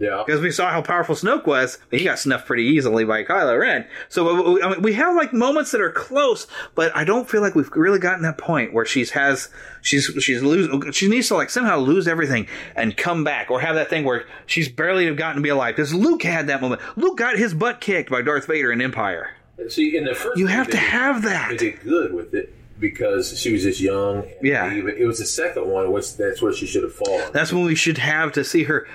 [0.00, 0.22] Yeah.
[0.26, 1.78] because we saw how powerful Snoke was.
[1.90, 3.86] But he got snuffed pretty easily by Kylo Ren.
[4.08, 7.54] So I mean, we have like moments that are close, but I don't feel like
[7.54, 9.50] we've really gotten that point where she's has
[9.82, 13.74] she's she's lose she needs to like somehow lose everything and come back, or have
[13.76, 15.76] that thing where she's barely have gotten to be alive.
[15.76, 16.80] Because Luke had that moment.
[16.96, 19.30] Luke got his butt kicked by Darth Vader in Empire.
[19.68, 21.50] See, in the first, You have to did- have that.
[21.50, 24.26] They did good with it because she was just young.
[24.42, 24.72] Yeah.
[24.72, 27.30] It was the second one, which that's where she should have fallen.
[27.34, 28.88] That's when we should have to see her.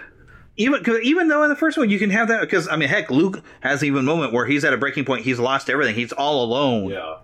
[0.57, 2.87] Even cause even though in the first one you can have that because I mean
[2.89, 5.95] heck Luke has even a moment where he's at a breaking point he's lost everything
[5.95, 6.89] he's all alone.
[6.91, 7.17] Yeah.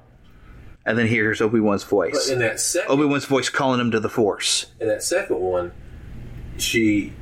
[0.86, 3.80] and then he hears Obi Wan's But voice in that second, Obi Wan's voice calling
[3.80, 4.66] him to the Force.
[4.82, 5.72] In that second one,
[6.58, 7.14] she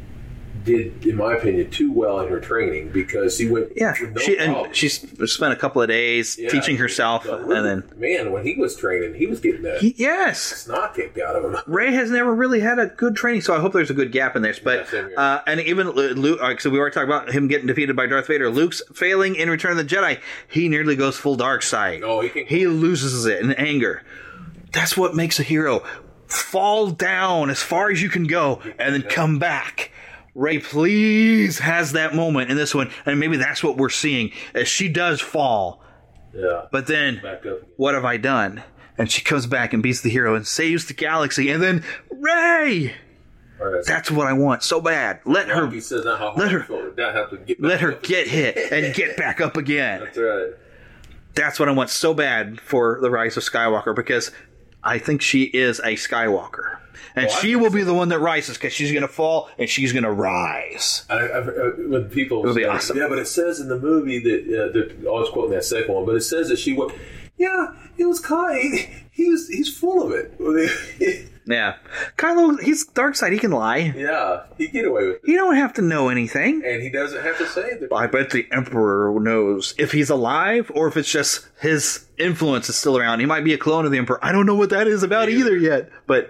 [0.64, 3.70] did, in my opinion, too well in her training because she went.
[3.76, 6.50] yeah no she and she spent a couple of days Yeah.
[6.50, 9.94] teaching herself But and then man, when he was training, he was getting that he,
[9.98, 11.58] yes snot kicked out of him.
[11.68, 14.36] Rey has never really had a good training, so I hope there's a good gap
[14.36, 14.60] in this.
[14.60, 17.68] But Yeah, uh, and even Lu- Luke, uh, so we already talked about him getting
[17.68, 18.50] defeated by Darth Vader.
[18.50, 20.20] Luke's failing in Return of the Jedi.
[20.48, 22.02] He nearly goes full dark side.
[22.04, 24.04] Oh, he can- He loses it in anger.
[24.72, 25.84] That's what makes a hero
[26.28, 29.92] fall down as far as you can go and then come back.
[30.40, 34.68] Rey, please, has that moment in this one, and maybe that's what we're seeing as
[34.70, 35.84] she does fall.
[36.34, 36.68] Yeah.
[36.72, 37.22] But then,
[37.76, 38.64] what have I done?
[38.98, 41.50] And she comes back and beats the hero and saves the galaxy.
[41.50, 42.94] And then Rey,
[43.60, 45.20] right, that's what I want so bad.
[45.26, 46.94] Let her, He says uh-huh, how let her- you feel.
[46.98, 50.02] Now have to get let her get hit and get back up again.
[50.06, 50.52] That's right.
[51.36, 54.32] That's what I want so bad for the Rise of Skywalker because
[54.84, 56.78] I think she is a Skywalker,
[57.16, 59.50] and Oh, I she will be the one that rises because she's going to fall
[59.58, 61.06] and she's going to rise.
[61.10, 61.44] I, I, I,
[61.88, 62.98] when people be say, awesome.
[62.98, 65.94] yeah, but it says in the movie that uh, that I was quoting that second
[65.94, 66.94] one, but it says that she went,
[67.38, 68.24] yeah, it was.
[68.26, 70.34] He, he was he's full of it.
[71.50, 71.78] Yeah,
[72.18, 73.34] Kylo, he's dark side.
[73.34, 73.94] He can lie.
[73.96, 76.62] yeah, he get away with it, He don't have to know anything.
[76.66, 77.92] and he doesn't have to say that.
[77.92, 82.76] I bet the Emperor knows if he's alive or if it's just his influence is
[82.76, 83.20] still around.
[83.20, 84.24] He might be a clone of the Emperor.
[84.24, 86.30] I don't know what that is about either yet, but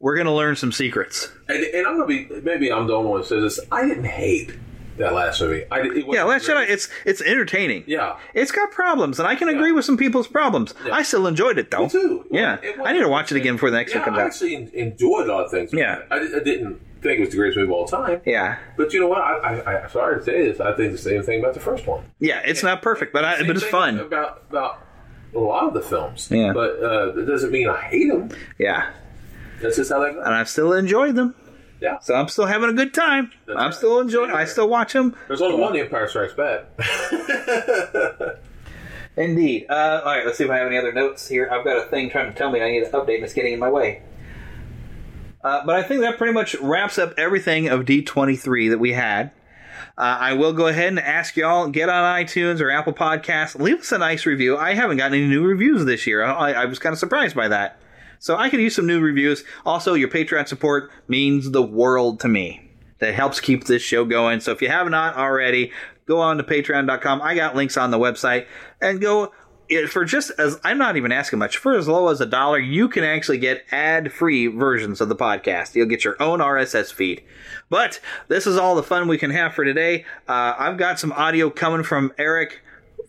[0.00, 1.30] we're gonna learn some secrets.
[1.48, 3.66] And, and I'm gonna be maybe I'm the only one who says this.
[3.70, 4.56] I didn't hate
[5.02, 5.64] that last movie.
[5.70, 6.68] I, it Yeah, Last Jedi.
[6.68, 7.84] It's it's entertaining.
[7.86, 8.18] Yeah.
[8.34, 10.74] It's got problems, and I can agree with some people's problems.
[10.90, 11.84] I still enjoyed it though.
[11.84, 12.26] Me too.
[12.30, 14.20] Yeah, It I need to watch it again before the next yeah, one comes I
[14.22, 14.26] out.
[14.28, 15.72] actually en- enjoyed a lot of things.
[15.72, 16.02] Yeah.
[16.10, 18.20] I, I didn't think it was the greatest movie of all time.
[18.24, 19.20] Yeah, But you know what?
[19.20, 20.60] I, I, I'm sorry to say this.
[20.60, 22.04] I think the same thing about the first one.
[22.20, 22.40] yeah.
[22.44, 23.98] It's not perfect, but I, but it's fun.
[23.98, 24.86] About about
[25.34, 26.28] a lot of the films.
[26.30, 26.52] Yeah.
[26.52, 28.30] But uh, that doesn't mean I hate them.
[28.58, 28.90] Yeah,
[29.60, 30.20] That's just how they go.
[30.20, 31.34] and I've still enjoyed them.
[31.82, 31.98] Yeah.
[31.98, 33.32] So I'm still having a good time.
[33.44, 33.74] That's I'm right.
[33.74, 34.30] still enjoying.
[34.30, 35.16] I still watch them.
[35.26, 36.66] There's only one Empire Strikes Back.
[39.16, 39.66] Indeed.
[39.68, 41.50] Uh, all right, let's see if I have any other notes here.
[41.50, 43.54] I've got a thing trying to tell me I need to update, and it's getting
[43.54, 44.02] in my way.
[45.42, 49.32] Uh, but I think that pretty much wraps up everything of D23 that we had.
[49.98, 53.80] Uh, I will go ahead and ask y'all get on iTunes or Apple Podcasts, leave
[53.80, 54.56] us a nice review.
[54.56, 56.22] I haven't gotten any new reviews this year.
[56.22, 57.81] I, I was kind of surprised by that.
[58.22, 59.42] So I could use some new reviews.
[59.66, 62.70] Also, your Patreon support means the world to me.
[63.00, 64.38] That helps keep this show going.
[64.38, 65.72] So if you have not already,
[66.06, 67.20] go on to patreon.com.
[67.20, 68.46] I got links on the website
[68.80, 69.32] and go
[69.88, 72.88] for just as I'm not even asking much for as low as a dollar, you
[72.88, 75.74] can actually get ad-free versions of the podcast.
[75.74, 77.24] You'll get your own RSS feed.
[77.70, 77.98] But
[78.28, 80.04] this is all the fun we can have for today.
[80.28, 82.60] Uh, I've got some audio coming from Eric.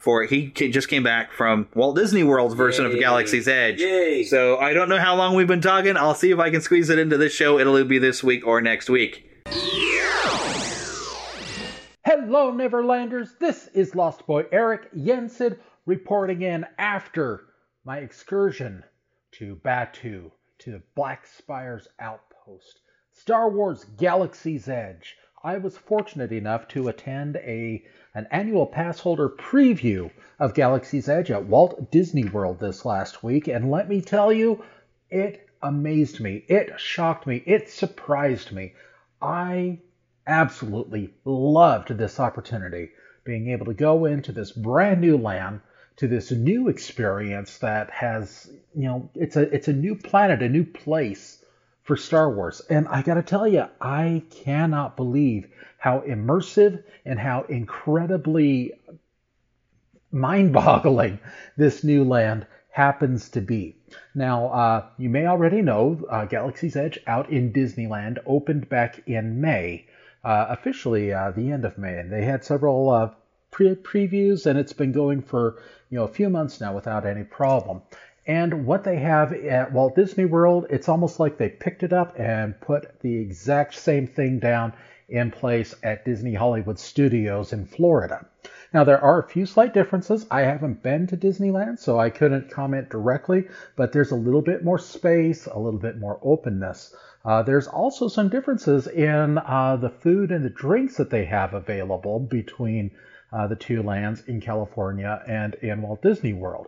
[0.03, 3.79] For he just came back from Walt Disney World's version of Galaxy's Edge.
[3.79, 4.23] Yay.
[4.23, 5.95] So I don't know how long we've been talking.
[5.95, 7.57] I'll see if I can squeeze it into this show.
[7.57, 9.29] It'll be this week or next week.
[12.05, 13.39] Hello, Neverlanders.
[13.39, 17.45] This is Lost Boy Eric Jensen reporting in after
[17.85, 18.83] my excursion
[19.35, 22.81] to Batuu, to the Black Spire's outpost,
[23.13, 25.15] Star Wars Galaxy's Edge.
[25.45, 27.83] I was fortunate enough to attend a
[28.15, 33.47] an annual pass holder preview of Galaxy's Edge at Walt Disney World this last week,
[33.47, 34.63] and let me tell you,
[35.09, 36.45] it amazed me.
[36.47, 37.37] It shocked me.
[37.45, 38.73] It surprised me.
[39.21, 39.79] I
[40.27, 42.91] absolutely loved this opportunity,
[43.23, 45.61] being able to go into this brand new land,
[45.95, 50.49] to this new experience that has, you know, it's a it's a new planet, a
[50.49, 51.42] new place
[51.83, 52.61] for Star Wars.
[52.69, 58.71] And I got to tell you, I cannot believe how immersive and how incredibly
[60.11, 61.19] mind-boggling
[61.57, 63.75] this new land happens to be.
[64.15, 69.41] Now, uh, you may already know uh, Galaxy's Edge out in Disneyland opened back in
[69.41, 69.87] May,
[70.23, 73.11] uh, officially uh, the end of May, and they had several uh,
[73.51, 77.23] pre- previews, and it's been going for you know a few months now without any
[77.23, 77.81] problem.
[78.25, 82.17] And what they have at Walt Disney World, it's almost like they picked it up
[82.17, 84.73] and put the exact same thing down
[85.09, 88.25] in place at Disney Hollywood Studios in Florida.
[88.73, 90.25] Now, there are a few slight differences.
[90.31, 94.63] I haven't been to Disneyland, so I couldn't comment directly, but there's a little bit
[94.63, 96.95] more space, a little bit more openness.
[97.25, 101.53] Uh, there's also some differences in uh, the food and the drinks that they have
[101.53, 102.91] available between
[103.31, 106.67] uh, the two lands in California and in Walt Disney World.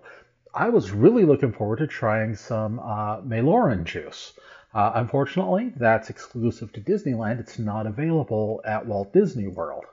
[0.56, 4.34] I was really looking forward to trying some uh, Meiloorun juice.
[4.74, 7.42] Uh, unfortunately, that's exclusive to Disneyland.
[7.42, 9.84] It's not available at Walt Disney World.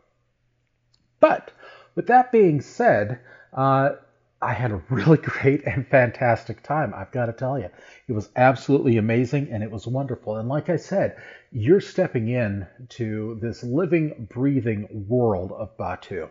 [1.19, 1.51] But
[1.97, 3.19] with that being said,
[3.53, 3.91] uh,
[4.41, 6.95] I had a really great and fantastic time.
[6.95, 7.69] I've got to tell you,
[8.07, 10.37] it was absolutely amazing and it was wonderful.
[10.37, 11.17] And like I said,
[11.51, 16.29] you're stepping in to this living, breathing world of Batuu.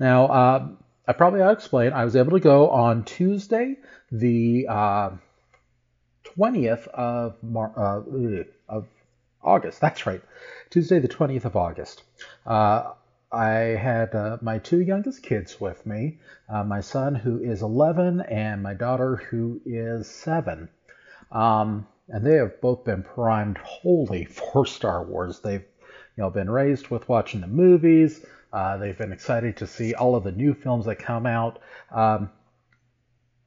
[0.00, 0.68] Now, uh,
[1.06, 1.92] I probably ought to explain.
[1.92, 3.76] I was able to go on Tuesday,
[4.10, 5.10] the uh,
[6.24, 8.86] 20th of Mar- uh, of
[9.42, 9.80] August.
[9.80, 10.22] That's right,
[10.70, 12.02] Tuesday, the 20th of August.
[12.46, 12.92] Uh,
[13.30, 18.20] I had uh, my two youngest kids with me, uh, my son who is 11
[18.22, 20.68] and my daughter who is 7.
[21.32, 25.40] Um, and they have both been primed wholly for Star Wars.
[25.40, 25.64] They've
[26.16, 28.24] you know been raised with watching the movies.
[28.54, 31.58] Uh, they've been excited to see all of the new films that come out.
[31.90, 32.30] Um,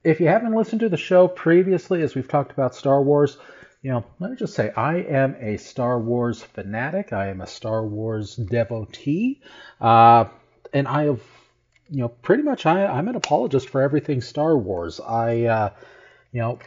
[0.03, 3.38] if you haven't listened to the show previously, as we've talked about Star Wars,
[3.82, 7.14] you know, let me just say I am a Star Wars fanatic.
[7.14, 9.41] I am a Star Wars devotee,
[9.80, 10.26] uh,
[10.74, 11.22] and I have,
[11.89, 14.99] you know, pretty much I, I'm an apologist for everything Star Wars.
[14.99, 15.70] I, uh,
[16.34, 16.60] you know,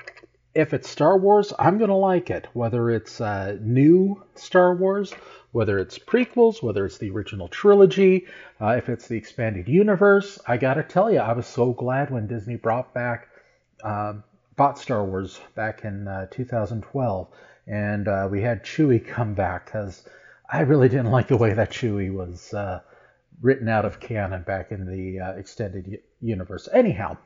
[0.55, 5.13] if it's Star Wars, I'm gonna like it, whether it's uh, new Star Wars,
[5.53, 8.27] whether it's prequels, whether it's the original trilogy,
[8.61, 10.41] uh, if it's the expanded universe.
[10.47, 13.29] I gotta tell you, I was so glad when Disney brought back
[13.85, 14.15] uh,
[14.57, 17.29] bought Star Wars back in uh, 2012,
[17.67, 20.07] and uh, we had Chewie come back because
[20.51, 22.81] I really didn't like the way that Chewie was uh,
[23.41, 26.69] written out of canon back in the extended universe.
[26.73, 27.17] Anyhow,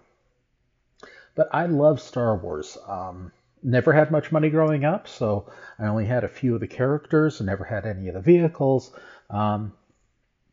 [1.34, 2.78] but I love Star Wars.
[2.86, 3.32] Um,
[3.62, 7.40] never had much money growing up, so I only had a few of the characters,
[7.40, 8.92] never had any of the vehicles.
[9.30, 9.72] Um,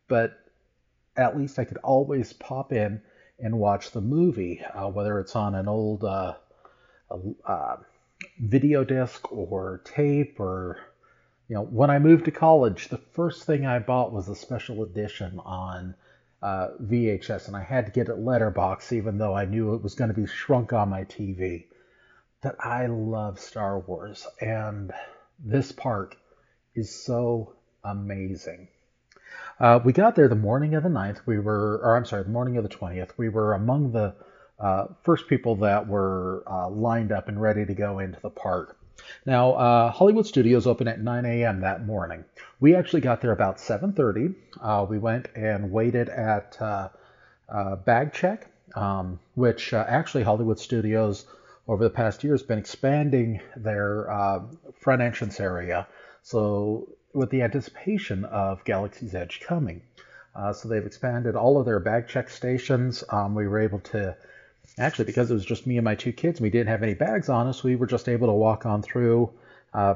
[0.07, 0.39] but
[1.15, 3.01] at least I could always pop in
[3.39, 6.35] and watch the movie, uh, whether it's on an old uh,
[7.45, 7.77] uh,
[8.39, 10.79] video disc or tape or
[11.47, 14.83] you know when I moved to college, the first thing I bought was a special
[14.83, 15.95] edition on
[16.41, 19.95] uh, VHS, and I had to get it letterbox, even though I knew it was
[19.95, 21.65] going to be shrunk on my TV.
[22.41, 24.91] But I love Star Wars, and
[25.39, 26.17] this park
[26.73, 28.69] is so amazing.
[29.59, 31.21] Uh, we got there the morning of the 9th.
[31.27, 33.11] We were, or I'm sorry, the morning of the 20th.
[33.17, 34.15] We were among the
[34.59, 38.77] uh, first people that were uh, lined up and ready to go into the park.
[39.25, 41.61] Now, uh, Hollywood Studios opened at 9 a.m.
[41.61, 42.25] that morning.
[42.59, 44.35] We actually got there about 7:30.
[44.61, 46.89] Uh, we went and waited at uh,
[47.85, 51.25] bag check, um, which actually Hollywood Studios
[51.67, 54.07] over the past year has been expanding their
[54.79, 55.87] front entrance area.
[56.23, 59.81] So with the anticipation of Galaxy's Edge coming.
[60.35, 63.03] Uh, so they've expanded all of their bag check stations.
[63.09, 64.15] Um, we were able to,
[64.77, 67.29] actually, because it was just me and my two kids, we didn't have any bags
[67.29, 67.63] on us.
[67.63, 69.31] We were just able to walk on through
[69.73, 69.95] uh,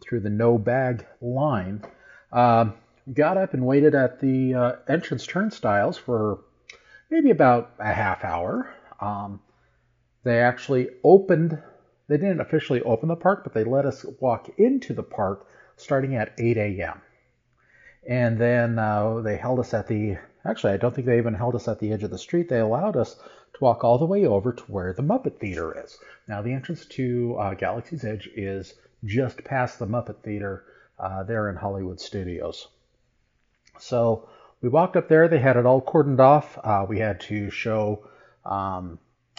[0.00, 1.82] through the no bag line.
[2.32, 2.70] Uh,
[3.12, 6.40] got up and waited at the uh, entrance turnstiles for
[7.10, 8.74] maybe about a half hour.
[9.00, 9.40] Um,
[10.24, 11.62] they actually opened.
[12.08, 16.14] They didn't officially open the park, but they let us walk into the park starting
[16.16, 17.00] at 8 a.m.
[18.08, 21.54] And then uh, they held us at the, actually, I don't think they even held
[21.54, 22.48] us at the edge of the street.
[22.48, 23.16] They allowed us
[23.56, 25.98] to walk all the way over to where the Muppet Theater is.
[26.28, 30.64] Now, the entrance to uh, Galaxy's Edge is just past the Muppet Theater
[30.98, 32.68] uh, there in Hollywood Studios.
[33.78, 34.28] So
[34.60, 35.28] we walked up there.
[35.28, 36.58] They had it all cordoned off.
[36.62, 38.06] Uh, we had to show
[38.44, 38.98] um,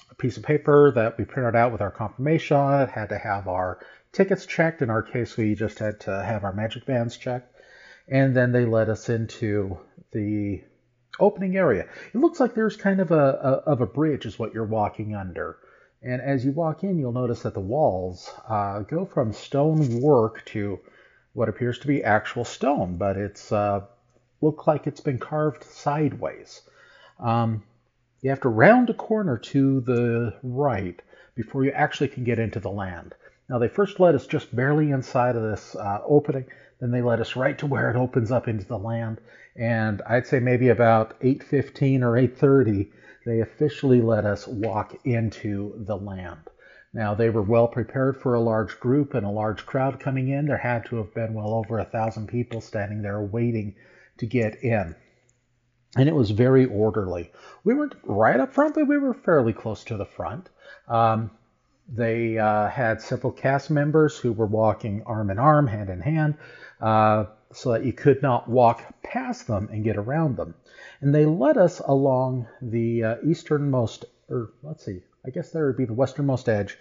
[0.09, 3.18] a piece of paper that we printed out with our confirmation on it, had to
[3.18, 3.80] have our
[4.11, 4.82] tickets checked.
[4.82, 7.53] In our case, we just had to have our magic bands checked.
[8.07, 9.78] And then they let us into
[10.11, 10.63] the
[11.20, 11.88] opening area.
[12.13, 15.15] It looks like there's kind of a, a of a bridge is what you're walking
[15.15, 15.57] under.
[16.01, 20.45] And as you walk in, you'll notice that the walls uh, go from stone work
[20.45, 20.80] to
[21.34, 23.82] what appears to be actual stone, but it's uh,
[24.41, 26.61] look like it's been carved sideways.
[27.20, 27.63] Um,
[28.22, 30.99] you have to round a corner to the right
[31.36, 33.13] before you actually can get into the land.
[33.49, 36.45] Now, they first let us just barely inside of this uh, opening,
[36.80, 39.20] then they let us right to where it opens up into the land.
[39.57, 42.91] And I'd say maybe about 8:15 or 8:30,
[43.25, 46.49] they officially let us walk into the land.
[46.93, 50.45] Now, they were well prepared for a large group and a large crowd coming in.
[50.45, 53.75] There had to have been well over a thousand people standing there waiting
[54.17, 54.95] to get in.
[55.95, 57.31] And it was very orderly.
[57.63, 60.49] We weren't right up front, but we were fairly close to the front.
[60.87, 61.31] Um,
[61.89, 66.35] they uh, had several cast members who were walking arm in arm, hand in hand,
[66.81, 67.25] uh,
[67.57, 70.53] so that you could not walk past them and get around them.
[71.01, 75.75] And they led us along the uh, easternmost, or let's see, I guess there would
[75.75, 76.77] be the westernmost edge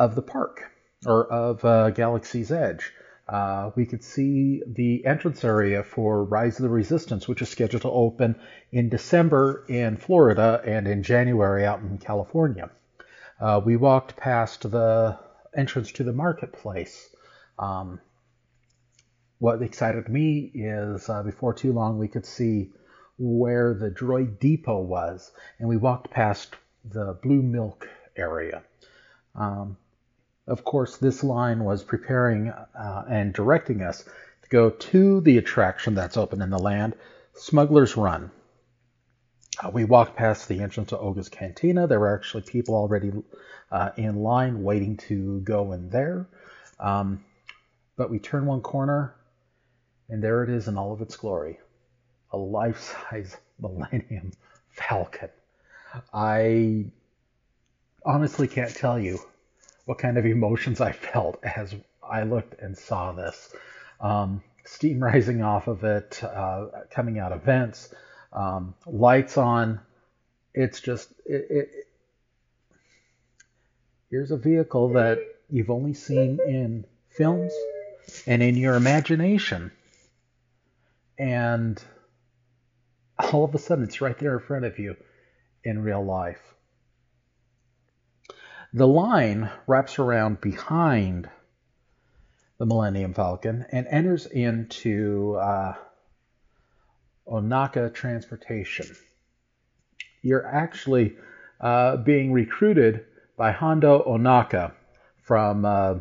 [0.00, 0.72] of the park,
[1.06, 2.92] or of uh, Galaxy's Edge.
[3.28, 7.82] Uh, we could see the entrance area for Rise of the Resistance, which is scheduled
[7.82, 8.34] to open
[8.72, 12.68] in December in Florida and in January out in California.
[13.40, 15.16] Uh, we walked past the
[15.56, 17.08] entrance to the marketplace.
[17.60, 18.00] Um,
[19.42, 22.70] what excited me is uh, before too long we could see
[23.18, 28.62] where the droid depot was, and we walked past the blue milk area.
[29.34, 29.76] Um,
[30.46, 35.96] of course, this line was preparing uh, and directing us to go to the attraction
[35.96, 36.94] that's open in the land,
[37.34, 38.30] Smuggler's Run.
[39.60, 41.88] Uh, we walked past the entrance to Oga's Cantina.
[41.88, 43.10] There were actually people already
[43.72, 46.28] uh, in line waiting to go in there.
[46.78, 47.24] Um,
[47.96, 49.16] but we turn one corner,
[50.12, 51.58] and there it is in all of its glory
[52.32, 54.32] a life size Millennium
[54.70, 55.30] Falcon.
[56.12, 56.86] I
[58.04, 59.18] honestly can't tell you
[59.86, 63.54] what kind of emotions I felt as I looked and saw this.
[64.00, 67.94] Um, steam rising off of it, uh, coming out of vents
[68.34, 69.80] um, lights on.
[70.54, 71.88] It's just it, it,
[74.10, 77.52] here's a vehicle that you've only seen in films
[78.26, 79.70] and in your imagination,
[81.18, 81.82] and
[83.32, 84.96] all of a sudden it's right there in front of you
[85.64, 86.54] in real life.
[88.72, 91.28] The line wraps around behind
[92.58, 95.74] the Millennium Falcon and enters into uh,
[97.28, 98.86] Ohnaka Transportation.
[100.22, 101.16] You're actually
[101.60, 103.04] uh, being recruited
[103.36, 104.72] by Hondo Ohnaka
[105.22, 105.94] from uh,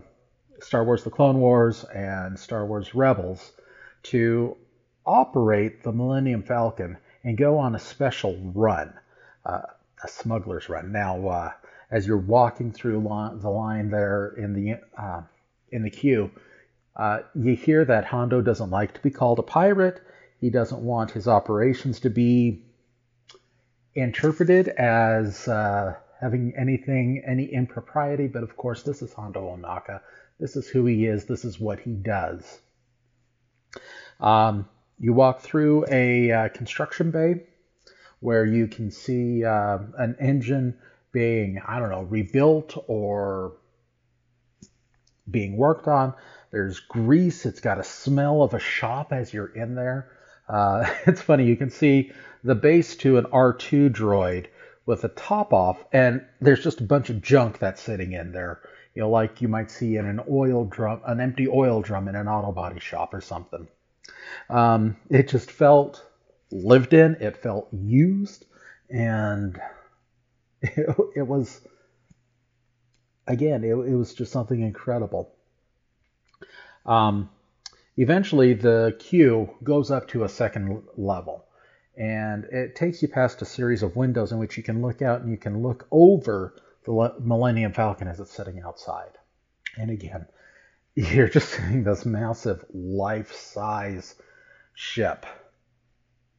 [0.61, 3.51] Star Wars The Clone Wars and Star Wars Rebels
[4.03, 4.55] to
[5.11, 8.93] operate the Millennium Falcon and go on a special run,
[9.45, 9.61] uh,
[10.01, 10.93] a smuggler's run.
[10.93, 11.51] Now, uh,
[11.91, 13.01] as you're walking through
[13.41, 15.21] the line there in the uh,
[15.69, 16.31] in the queue,
[16.95, 20.01] uh, you hear that Hondo doesn't like to be called a pirate.
[20.39, 22.63] He doesn't want his operations to be
[23.93, 28.27] interpreted as uh, having anything, any impropriety.
[28.27, 29.99] But of course, this is Hondo Ohnaka.
[30.39, 31.25] This is who he is.
[31.25, 32.59] This is what he does.
[34.19, 34.67] Um,
[35.01, 37.41] you walk through a uh, construction bay
[38.19, 40.77] where you can see uh, an engine
[41.11, 43.53] being, I don't know, rebuilt or
[45.29, 46.13] being worked on.
[46.51, 47.47] There's grease.
[47.47, 50.11] It's got a smell of a shop as you're in there.
[50.47, 51.47] Uh, it's funny.
[51.47, 52.11] You can see
[52.43, 54.47] the base to an R2 droid
[54.85, 58.61] with the top off, and there's just a bunch of junk that's sitting in there.
[58.93, 62.15] You know, like you might see in an oil drum, an empty oil drum in
[62.15, 63.67] an auto body shop or something.
[64.49, 66.03] Um, it just felt
[66.51, 67.15] lived in.
[67.15, 68.45] It felt used,
[68.89, 69.59] and
[70.61, 71.61] it, it was
[73.27, 75.33] again, it, it, was just something incredible.
[76.85, 77.29] Um,
[77.97, 81.45] eventually, the queue goes up to a second level,
[81.97, 85.21] and it takes you past a series of windows in which you can look out
[85.21, 86.55] and you can look over
[86.85, 89.11] the Millennium Falcon as it's sitting outside.
[89.77, 90.25] And again,
[90.95, 94.15] you're just seeing this massive life-size
[94.73, 95.25] ship.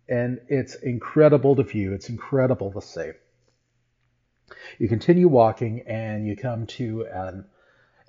[0.09, 1.95] And it's incredible to view.
[1.95, 3.11] It's incredible to see.
[4.79, 7.47] You continue walking and you come to an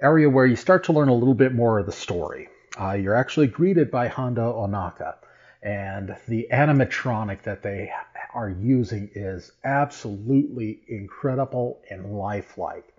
[0.01, 2.49] area where you start to learn a little bit more of the story.
[2.79, 5.15] Uh, you're actually greeted by Hondo Ohnaka
[5.61, 7.91] and the animatronic that they
[8.33, 12.93] are using is absolutely incredible and lifelike.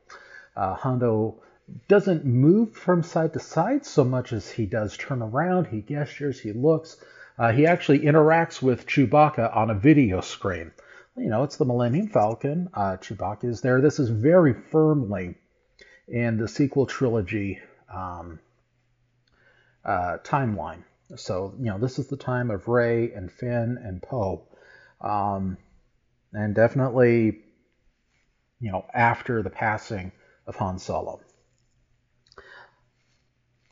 [0.57, 1.43] Uh, Hondo
[1.89, 6.41] doesn't move from side to side so much as he does turn around, he gestures,
[6.41, 6.97] he looks.
[7.39, 10.73] Uh, he actually interacts with Chewbacca on a video screen.
[11.17, 12.69] You know, it's the Millennium Falcon.
[12.75, 13.81] Uh, Chewbacca is there.
[13.81, 15.37] This is very firmly
[16.07, 17.61] in the sequel trilogy
[17.93, 18.41] um,
[19.85, 20.83] uh, timeline.
[21.17, 24.47] So, you know, this is the time of Rey and Finn and Poe.
[25.01, 25.57] Um,
[26.33, 27.43] and definitely,
[28.61, 30.13] you know, after the passing
[30.47, 31.21] of Han Solo.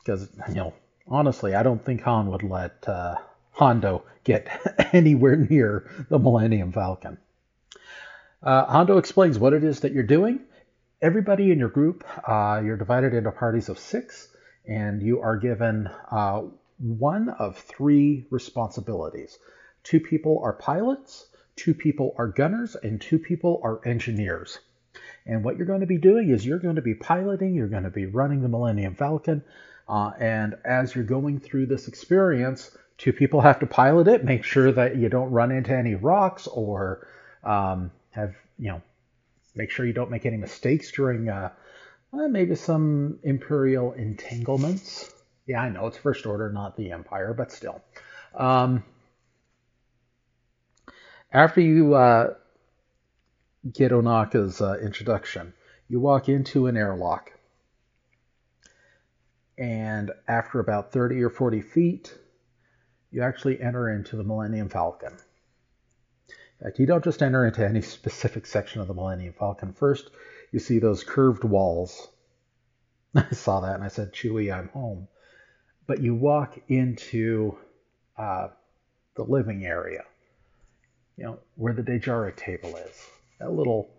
[0.02, 0.74] Because, you know,
[1.06, 3.16] honestly, I don't think Han would let uh,
[3.52, 4.48] Hondo get
[4.92, 7.18] anywhere near the Millennium Falcon.
[8.42, 10.40] Uh, Hondo explains what it is that you're doing.
[11.00, 14.28] Everybody in your group, uh, you're divided into parties of six,
[14.66, 16.42] and you are given uh,
[16.78, 19.38] one of three responsibilities.
[19.84, 21.26] Two people are pilots,
[21.56, 24.58] two people are gunners, and two people are engineers.
[25.26, 27.84] And what you're going to be doing is you're going to be piloting, you're going
[27.84, 29.44] to be running the Millennium Falcon,
[29.92, 34.42] uh, and as you're going through this experience, two people have to pilot it, make
[34.42, 37.06] sure that you don't run into any rocks or
[37.44, 38.80] um, have, you know,
[39.54, 41.50] make sure you don't make any mistakes during uh,
[42.14, 45.12] uh, maybe some Imperial entanglements.
[45.46, 47.82] Yeah, I know it's First Order, not the Empire, but still.
[48.34, 48.84] Um,
[51.30, 52.32] after you uh,
[53.70, 55.52] get Ohnaka's uh, introduction,
[55.90, 57.30] you walk into an airlock.
[59.62, 62.12] And after about 30 or 40 feet,
[63.12, 65.12] you actually enter into the Millennium Falcon.
[66.58, 69.72] In fact, you don't just enter into any specific section of the Millennium Falcon.
[69.72, 70.10] First,
[70.50, 72.08] you see those curved walls.
[73.14, 75.06] I saw that and I said, Chewie, I'm home.
[75.86, 77.56] But you walk into
[78.18, 78.48] uh,
[79.14, 80.02] the living area,
[81.16, 83.06] you know, where the Dejarik table is,
[83.38, 83.90] that little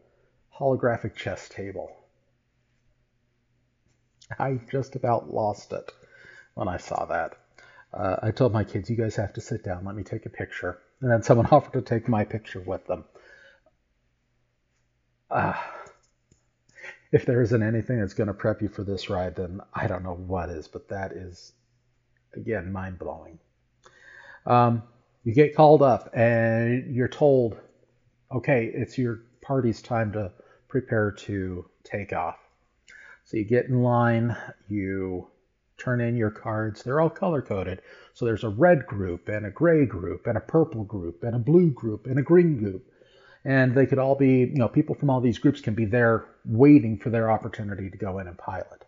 [0.53, 2.02] holographic chess table.
[4.39, 5.91] I just about lost it
[6.53, 7.35] when I saw that.
[7.93, 10.29] Uh, I told my kids, you guys have to sit down, let me take a
[10.29, 10.79] picture.
[11.01, 13.05] And then someone offered to take my picture with them.
[15.29, 15.53] Uh,
[17.11, 20.03] if there isn't anything that's going to prep you for this ride, then I don't
[20.03, 21.53] know what is, but that is,
[22.35, 23.39] again, mind blowing.
[24.45, 24.83] Um,
[25.23, 27.57] you get called up and you're told,
[28.31, 30.31] okay, it's your party's time to
[30.67, 32.42] prepare to take off.
[33.33, 34.37] So you get in line,
[34.69, 35.25] you
[35.79, 36.83] turn in your cards.
[36.83, 37.81] They're all color coded.
[38.13, 41.39] So there's a red group and a gray group and a purple group and a
[41.39, 42.85] blue group and a green group.
[43.43, 46.25] And they could all be, you know, people from all these groups can be there
[46.45, 48.85] waiting for their opportunity to go in and pilot.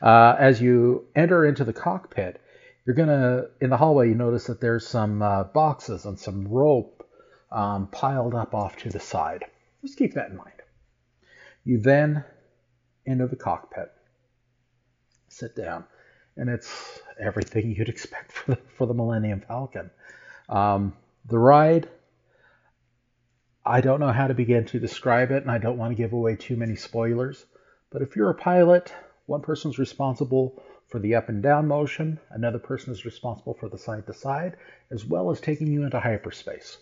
[0.00, 2.40] Uh, as you enter into the cockpit,
[2.86, 6.46] you're going to, in the hallway, you notice that there's some uh, boxes and some
[6.46, 7.04] rope
[7.50, 9.44] um, piled up off to the side.
[9.80, 10.62] Just keep that in mind.
[11.64, 12.24] You then
[13.06, 13.92] enter the cockpit,
[15.28, 15.84] sit down
[16.36, 19.90] and it's everything you'd expect for the, for the Millennium Falcon.
[20.48, 20.94] Um,
[21.26, 21.88] the ride,
[23.64, 26.12] I don't know how to begin to describe it, and I don't want to give
[26.12, 27.44] away too many spoilers.
[27.90, 28.92] But if you're a pilot,
[29.26, 33.78] one person's responsible for the up and down motion, another person is responsible for the
[33.78, 34.56] side to side,
[34.90, 36.78] as well as taking you into hyperspace.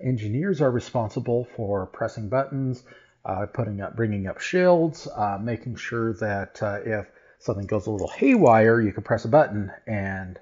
[0.00, 2.84] Engineers are responsible for pressing buttons,
[3.28, 7.06] uh, putting up, bringing up shields, uh, making sure that uh, if
[7.38, 10.40] something goes a little haywire, you can press a button and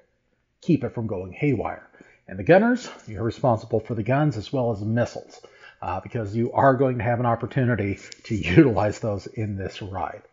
[0.61, 1.85] keep it from going haywire.
[2.29, 5.41] And the gunners, you're responsible for the guns as well as the missiles,
[5.81, 10.23] uh, because you are going to have an opportunity to utilize those in this ride.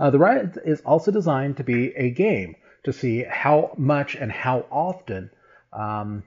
[0.00, 4.32] Uh, the ride is also designed to be a game to see how much and
[4.32, 5.30] how often
[5.72, 6.24] um,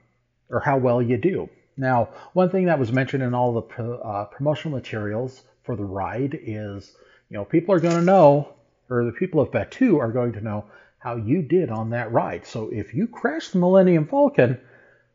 [0.50, 1.50] or how well you do.
[1.76, 6.38] Now, one thing that was mentioned in all the uh, promotional materials for the ride
[6.42, 6.96] is,
[7.30, 8.54] you know, people are going to know,
[8.90, 10.66] or the people of Batuu are going to know
[11.00, 12.46] how you did on that ride.
[12.46, 14.60] So if you crash the Millennium Falcon,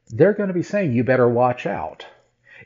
[0.08, 2.06] they're going to be saying you better watch out.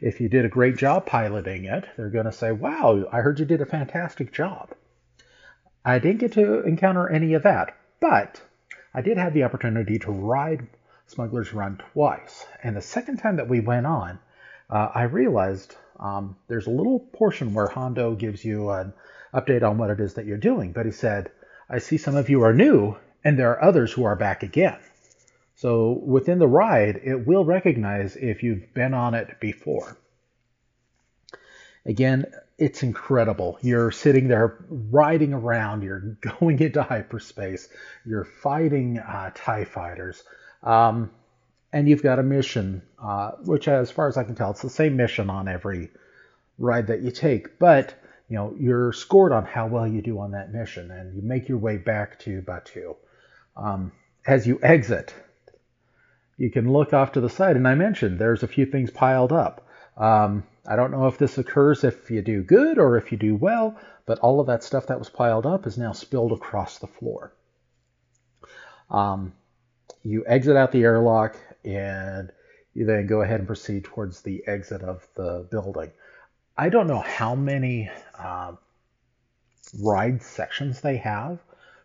[0.00, 3.38] If you did a great job piloting it, they're going to say, wow, I heard
[3.38, 4.70] you did a fantastic job.
[5.84, 8.40] I didn't get to encounter any of that, but
[8.92, 10.66] I did have the opportunity to ride
[11.06, 12.46] Smuggler's Run twice.
[12.62, 14.18] And the second time that we went on,
[14.70, 18.92] uh, I realized um, there's a little portion where Hondo gives you an
[19.32, 20.72] update on what it is that you're doing.
[20.72, 21.30] But he said,
[21.68, 24.78] I see some of you are new, and there are others who are back again.
[25.56, 29.96] So within the ride, it will recognize if you've been on it before.
[31.86, 32.26] Again,
[32.58, 33.58] it's incredible.
[33.60, 36.00] You're sitting there riding around, you're
[36.40, 37.68] going into hyperspace,
[38.04, 40.22] you're fighting uh, TIE fighters,
[40.62, 41.10] um,
[41.74, 44.70] and you've got a mission, uh, which, as far as I can tell, it's the
[44.70, 45.90] same mission on every
[46.56, 47.92] ride that you take, but
[48.28, 51.48] you know you're scored on how well you do on that mission, and you make
[51.48, 52.94] your way back to Batuu.
[53.56, 53.90] Um,
[54.24, 55.12] as you exit,
[56.38, 59.32] you can look off to the side, and I mentioned there's a few things piled
[59.32, 59.66] up.
[59.96, 63.34] Um, I don't know if this occurs if you do good or if you do
[63.34, 66.86] well, but all of that stuff that was piled up is now spilled across the
[66.86, 67.32] floor.
[68.92, 69.32] Um,
[70.04, 72.30] you exit out the airlock and
[72.74, 75.90] you then go ahead and proceed towards the exit of the building.
[76.56, 78.52] I don't know how many uh,
[79.80, 81.38] ride sections they have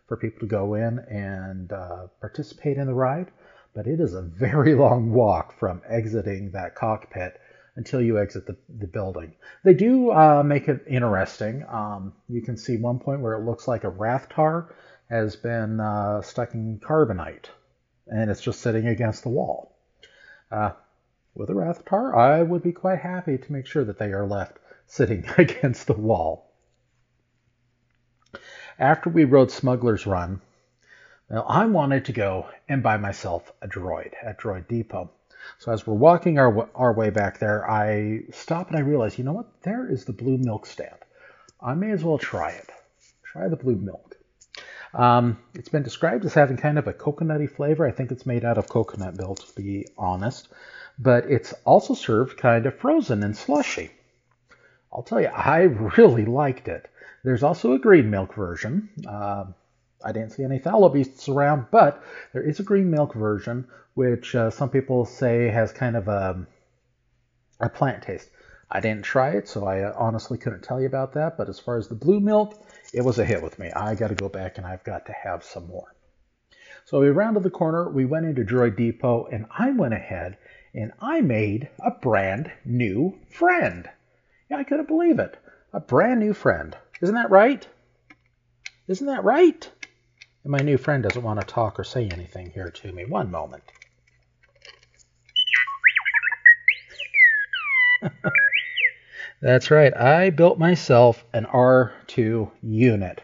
[0.06, 3.30] for people to go in and uh, participate in the ride,
[3.74, 7.40] but it is a very long walk from exiting that cockpit
[7.76, 9.32] until you exit the, the building.
[9.64, 11.64] They do uh, make it interesting.
[11.68, 14.72] Um, you can see one point where it looks like a Rathtar
[15.08, 17.46] has been uh, stuck in carbonite
[18.06, 19.69] and it's just sitting against the wall.
[20.50, 20.72] Uh,
[21.34, 24.58] with a Rathtar, I would be quite happy to make sure that they are left
[24.86, 26.50] sitting against the wall.
[28.78, 30.40] After we rode Smuggler's Run,
[31.28, 35.10] well, I wanted to go and buy myself a droid at Droid Depot.
[35.58, 39.24] So as we're walking our, our way back there, I stop and I realize, you
[39.24, 39.62] know what?
[39.62, 40.96] There is the blue milk stand.
[41.60, 42.70] I may as well try it.
[43.22, 44.09] Try the blue milk.
[44.94, 47.86] Um, it's been described as having kind of a coconutty flavor.
[47.86, 50.48] I think it's made out of coconut milk, to be honest.
[50.98, 53.90] But it's also served kind of frozen and slushy.
[54.92, 55.60] I'll tell you, I
[55.96, 56.88] really liked it.
[57.22, 58.88] There's also a green milk version.
[59.06, 59.44] Uh,
[60.04, 64.34] I didn't see any Thalo beasts around, but there is a green milk version, which
[64.34, 66.46] uh, some people say has kind of a,
[67.60, 68.30] a plant taste.
[68.70, 71.36] I didn't try it, so I uh, honestly couldn't tell you about that.
[71.36, 73.70] But as far as the blue milk, it was a hit with me.
[73.70, 75.94] I got to go back and I've got to have some more.
[76.84, 80.38] So we rounded the corner, we went into Droid Depot, and I went ahead
[80.74, 83.88] and I made a brand new friend.
[84.50, 85.36] Yeah, I couldn't believe it.
[85.72, 86.76] A brand new friend.
[87.00, 87.66] Isn't that right?
[88.88, 89.70] Isn't that right?
[90.42, 93.04] And my new friend doesn't want to talk or say anything here to me.
[93.04, 93.64] One moment.
[99.40, 99.96] That's right.
[99.96, 103.22] I built myself an R2 unit.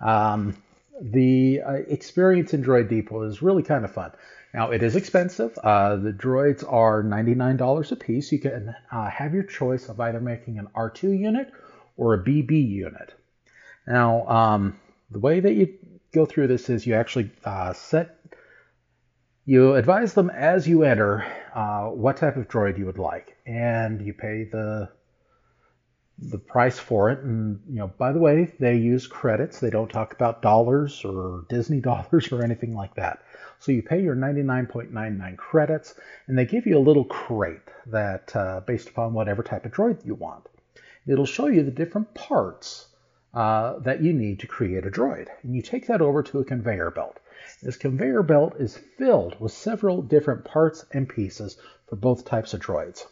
[0.00, 0.56] Um,
[1.00, 4.12] the uh, experience in Droid Depot is really kind of fun.
[4.54, 5.58] Now, it is expensive.
[5.62, 8.32] Uh, the droids are $99 a piece.
[8.32, 11.52] You can uh, have your choice of either making an R2 unit
[11.96, 13.14] or a BB unit.
[13.86, 14.78] Now, um,
[15.10, 15.74] the way that you
[16.12, 18.16] go through this is you actually uh, set,
[19.44, 24.00] you advise them as you enter uh, what type of droid you would like, and
[24.00, 24.88] you pay the
[26.20, 27.20] the price for it.
[27.20, 29.60] And you know, by the way, they use credits.
[29.60, 33.22] They don't talk about dollars or Disney dollars or anything like that.
[33.60, 35.94] So you pay your 99.99 credits,
[36.26, 40.04] and they give you a little crate that, uh, based upon whatever type of droid
[40.04, 40.48] you want,
[41.06, 42.86] it'll show you the different parts
[43.34, 45.28] uh, that you need to create a droid.
[45.42, 47.18] And you take that over to a conveyor belt.
[47.62, 51.56] This conveyor belt is filled with several different parts and pieces
[51.88, 53.06] for both types of droids.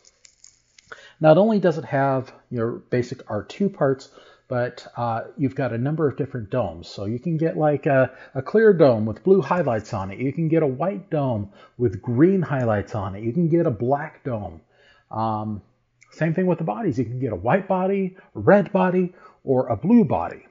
[1.20, 4.10] Not only does it have your basic R2 parts,
[4.48, 6.88] but uh, you've got a number of different domes.
[6.88, 10.20] So you can get like a, a, clear dome with blue highlights on it.
[10.20, 13.24] You can get a white dome with green highlights on it.
[13.24, 14.60] You can get a black dome.
[15.10, 15.62] Um,
[16.12, 16.98] same thing with the bodies.
[16.98, 20.46] You can get a white body, red body, or a blue body.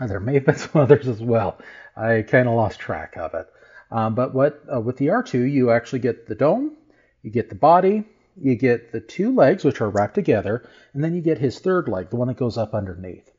[0.00, 1.58] And there may have been some others as well.
[1.96, 3.46] I kind of lost track of it.
[3.90, 6.76] Um, but what uh, with the R2, you actually get the dome,
[7.22, 8.04] you get the body,
[8.40, 11.88] you get the two legs, which are wrapped together, and then you get his third
[11.88, 13.30] leg, the one that goes up underneath.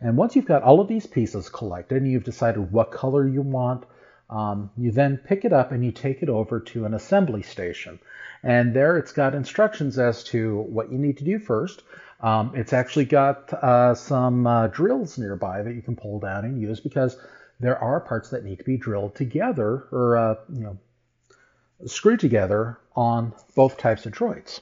[0.00, 3.42] And once you've got all of these pieces collected and you've decided what color you
[3.42, 3.84] want,
[4.30, 7.98] um, you then pick it up and you take it over to an assembly station.
[8.42, 11.82] And there it's got instructions as to what you need to do first.
[12.20, 16.60] Um, it's actually got uh, some uh, drills nearby that you can pull down and
[16.60, 17.16] use because
[17.60, 20.78] there are parts that need to be drilled together or uh, you know
[21.86, 24.60] screwed together on both types of droids.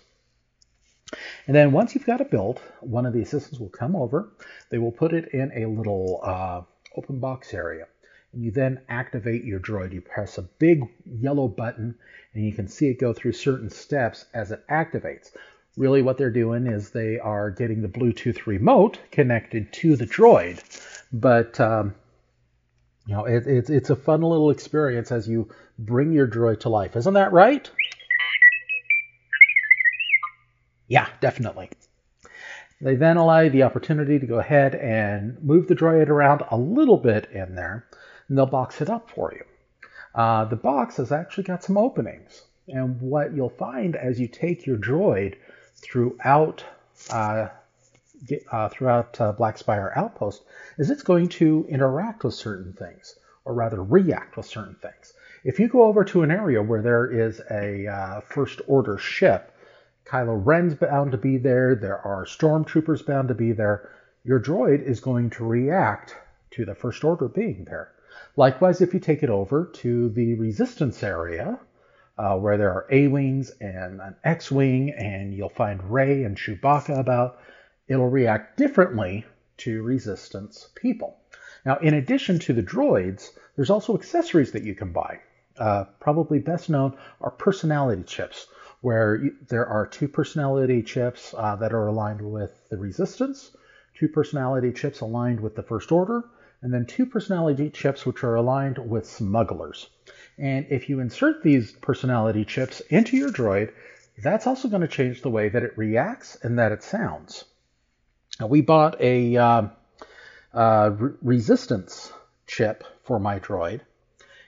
[1.46, 4.32] And then once you've got it built, one of the assistants will come over.
[4.70, 6.62] They will put it in a little uh,
[6.96, 7.86] open box area.
[8.32, 9.92] And you then activate your droid.
[9.92, 11.96] You press a big yellow button
[12.32, 15.32] and you can see it go through certain steps as it activates.
[15.76, 20.62] Really what they're doing is they are getting the Bluetooth remote connected to the droid.
[21.12, 21.94] But um,
[23.06, 25.48] you know, it, it's it's a fun little experience as you
[25.86, 26.96] bring your droid to life.
[26.96, 27.70] Isn't that right?
[30.88, 31.70] Yeah, definitely.
[32.80, 36.56] They then allow you the opportunity to go ahead and move the droid around a
[36.56, 37.86] little bit in there,
[38.28, 39.44] and they'll box it up for you.
[40.14, 44.66] Uh, the box has actually got some openings, and what you'll find as you take
[44.66, 45.36] your droid
[45.76, 46.64] throughout
[47.10, 47.48] uh,
[48.50, 50.42] uh, throughout uh, Black Spire Outpost
[50.78, 55.12] is it's going to interact with certain things, or rather react with certain things.
[55.44, 59.52] If you go over to an area where there is a uh, First Order ship,
[60.05, 63.90] Kylo Ren's bound to be there, there are stormtroopers bound to be there,
[64.23, 66.14] your droid is going to react
[66.52, 67.90] to the First Order being there.
[68.36, 71.59] Likewise, if you take it over to the Resistance area,
[72.19, 77.40] uh, where there are A-Wings and an X-Wing, and you'll find Rey and Chewbacca about,
[77.89, 81.16] it'll react differently to Resistance people.
[81.66, 85.19] Now, in addition to the droids, there's also accessories that you can buy.
[85.58, 88.46] Uh, probably best known are personality chips,
[88.80, 93.50] where you, there are two personality chips uh, that are aligned with the Resistance,
[93.98, 96.24] two personality chips aligned with the First Order,
[96.62, 99.88] and then two personality chips which are aligned with smugglers.
[100.38, 103.72] And if you insert these personality chips into your droid,
[104.22, 107.44] that's also going to change the way that it reacts and that it sounds.
[108.40, 109.62] Now, we bought a uh,
[110.54, 112.12] uh, re- resistance
[112.46, 113.80] chip for my droid,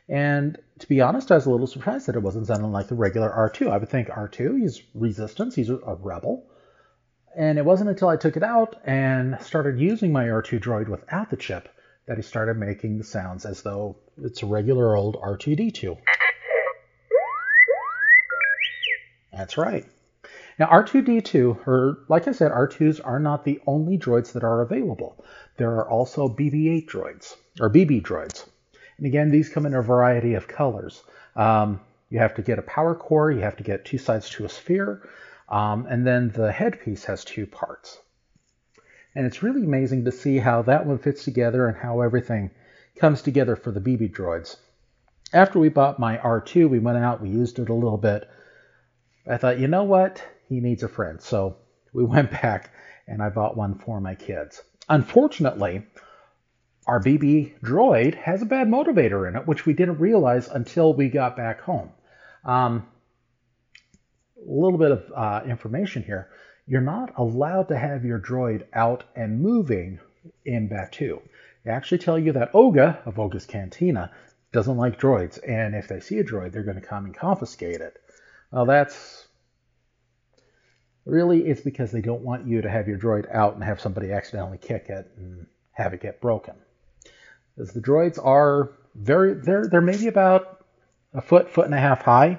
[0.08, 2.94] and to be honest, I was a little surprised that it wasn't sounding like the
[2.94, 3.70] regular R2.
[3.70, 6.46] I would think R2, he's resistance, he's a rebel.
[7.36, 11.30] And it wasn't until I took it out and started using my R2 droid without
[11.30, 11.68] the chip
[12.06, 15.96] that he started making the sounds as though it's a regular old R2D2.
[19.32, 19.86] That's right.
[20.58, 25.24] Now, R2D2, or like I said, R2s are not the only droids that are available.
[25.56, 28.46] There are also BB 8 droids, or BB droids.
[28.96, 31.02] And again, these come in a variety of colors.
[31.36, 31.80] Um,
[32.10, 34.48] you have to get a power core, you have to get two sides to a
[34.48, 35.08] sphere,
[35.48, 37.98] um, and then the headpiece has two parts.
[39.14, 42.50] And it's really amazing to see how that one fits together and how everything
[42.96, 44.56] comes together for the BB droids.
[45.32, 48.28] After we bought my R2, we went out, we used it a little bit.
[49.26, 50.22] I thought, you know what?
[50.48, 51.20] He needs a friend.
[51.20, 51.56] So
[51.92, 52.70] we went back
[53.06, 54.62] and I bought one for my kids.
[54.88, 55.86] Unfortunately,
[56.86, 61.08] our BB droid has a bad motivator in it, which we didn't realize until we
[61.08, 61.90] got back home.
[62.44, 62.86] Um,
[64.36, 66.28] a little bit of uh, information here.
[66.66, 69.98] You're not allowed to have your droid out and moving
[70.44, 71.20] in Batuu.
[71.64, 74.10] They actually tell you that Oga of Oga's Cantina
[74.52, 77.80] doesn't like droids, and if they see a droid, they're going to come and confiscate
[77.80, 77.96] it.
[78.52, 79.26] Well, that's
[81.06, 84.12] really it's because they don't want you to have your droid out and have somebody
[84.12, 86.54] accidentally kick it and have it get broken.
[87.58, 90.64] As the droids are very, they're they're maybe about
[91.12, 92.38] a foot, foot and a half high.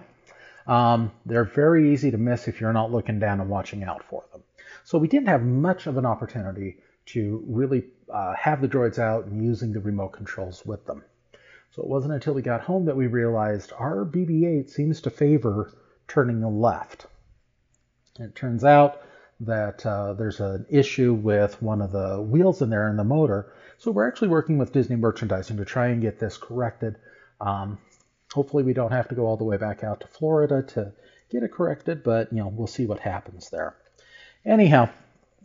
[0.68, 4.24] Um, they're very easy to miss if you're not looking down and watching out for
[4.32, 4.44] them.
[4.84, 6.78] So we didn't have much of an opportunity
[7.08, 11.04] to really uh, have the droids out and using the remote controls with them.
[11.72, 15.74] So it wasn't until we got home that we realized our BB-8 seems to favor
[16.08, 17.06] turning left.
[18.18, 19.02] And it turns out
[19.42, 23.54] that uh, there's an issue with one of the wheels in there in the motor.
[23.78, 26.96] So we're actually working with Disney Merchandising to try and get this corrected.
[27.42, 27.78] Um,
[28.34, 30.94] hopefully, we don't have to go all the way back out to Florida to
[31.30, 33.76] get it corrected, but you know we'll see what happens there.
[34.46, 34.90] Anyhow,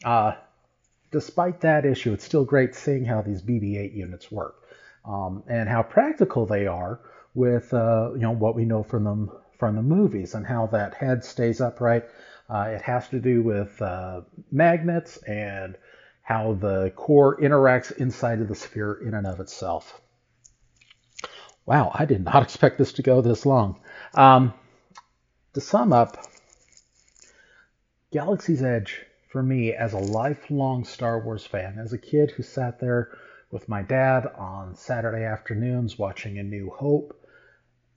[0.05, 0.35] uh,
[1.11, 4.57] despite that issue, it's still great seeing how these BB-8 units work
[5.05, 7.01] um, and how practical they are
[7.35, 10.95] with uh, you know what we know from them from the movies and how that
[10.95, 12.05] head stays upright.
[12.49, 15.77] Uh, it has to do with uh, magnets and
[16.31, 20.01] how the core interacts inside of the sphere in and of itself.
[21.67, 23.81] Wow, I did not expect this to go this long.
[24.15, 24.55] Um,
[25.55, 26.25] to sum up,
[28.13, 32.79] Galaxy's Edge, for me, as a lifelong Star Wars fan, as a kid who sat
[32.79, 33.11] there
[33.51, 37.13] with my dad on Saturday afternoons watching A New Hope,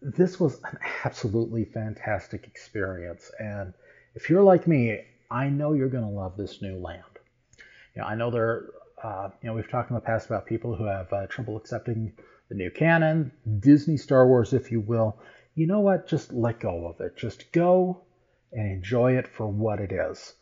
[0.02, 3.30] this was an absolutely fantastic experience.
[3.38, 3.76] And
[4.16, 7.13] if you're like me, I know you're going to love this new land.
[7.96, 8.66] You know, I know there,
[9.04, 12.14] uh, you know, we've talked in the past about people who have uh, trouble accepting
[12.50, 15.18] the new canon, Disney Star Wars, if you will.
[15.56, 16.08] You know what?
[16.08, 17.16] Just let go of it.
[17.18, 18.02] Just go
[18.52, 20.34] and enjoy it for what it is.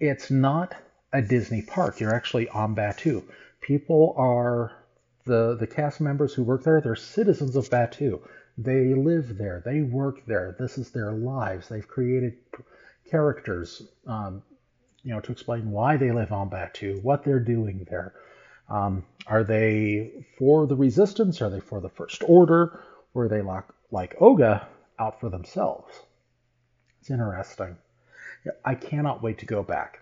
[0.00, 0.74] It's not
[1.12, 2.00] a Disney park.
[2.00, 3.22] You're actually on Batuu.
[3.60, 4.72] People are
[5.24, 6.80] the the cast members who work there.
[6.80, 8.20] They're citizens of Batuu.
[8.58, 9.62] They live there.
[9.64, 10.56] They work there.
[10.58, 11.68] This is their lives.
[11.68, 12.34] They've created
[13.10, 14.42] characters, um,
[15.04, 18.14] you know, to explain why they live on Batuu, what they're doing there.
[18.68, 21.42] Um, are they for the resistance?
[21.42, 22.80] Are they for the First Order?
[23.14, 24.66] Or are they like, like Oga
[24.98, 25.92] out for themselves?
[27.00, 27.76] It's interesting.
[28.64, 30.00] I cannot wait to go back.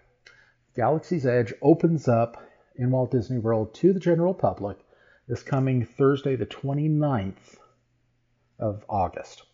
[0.76, 2.42] Galaxy's Edge opens up
[2.76, 4.78] in Walt Disney World to the general public
[5.26, 7.58] this coming Thursday, the 29th
[8.58, 9.44] of August.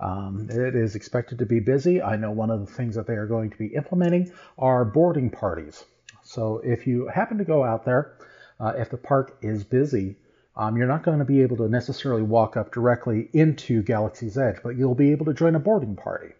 [0.00, 2.00] Um, it is expected to be busy.
[2.00, 5.30] I know one of the things that they are going to be implementing are boarding
[5.30, 5.84] parties.
[6.22, 8.16] So if you happen to go out there,
[8.58, 10.16] uh, if the park is busy,
[10.56, 14.56] um, you're not going to be able to necessarily walk up directly into Galaxy's Edge,
[14.62, 16.34] but you'll be able to join a boarding party.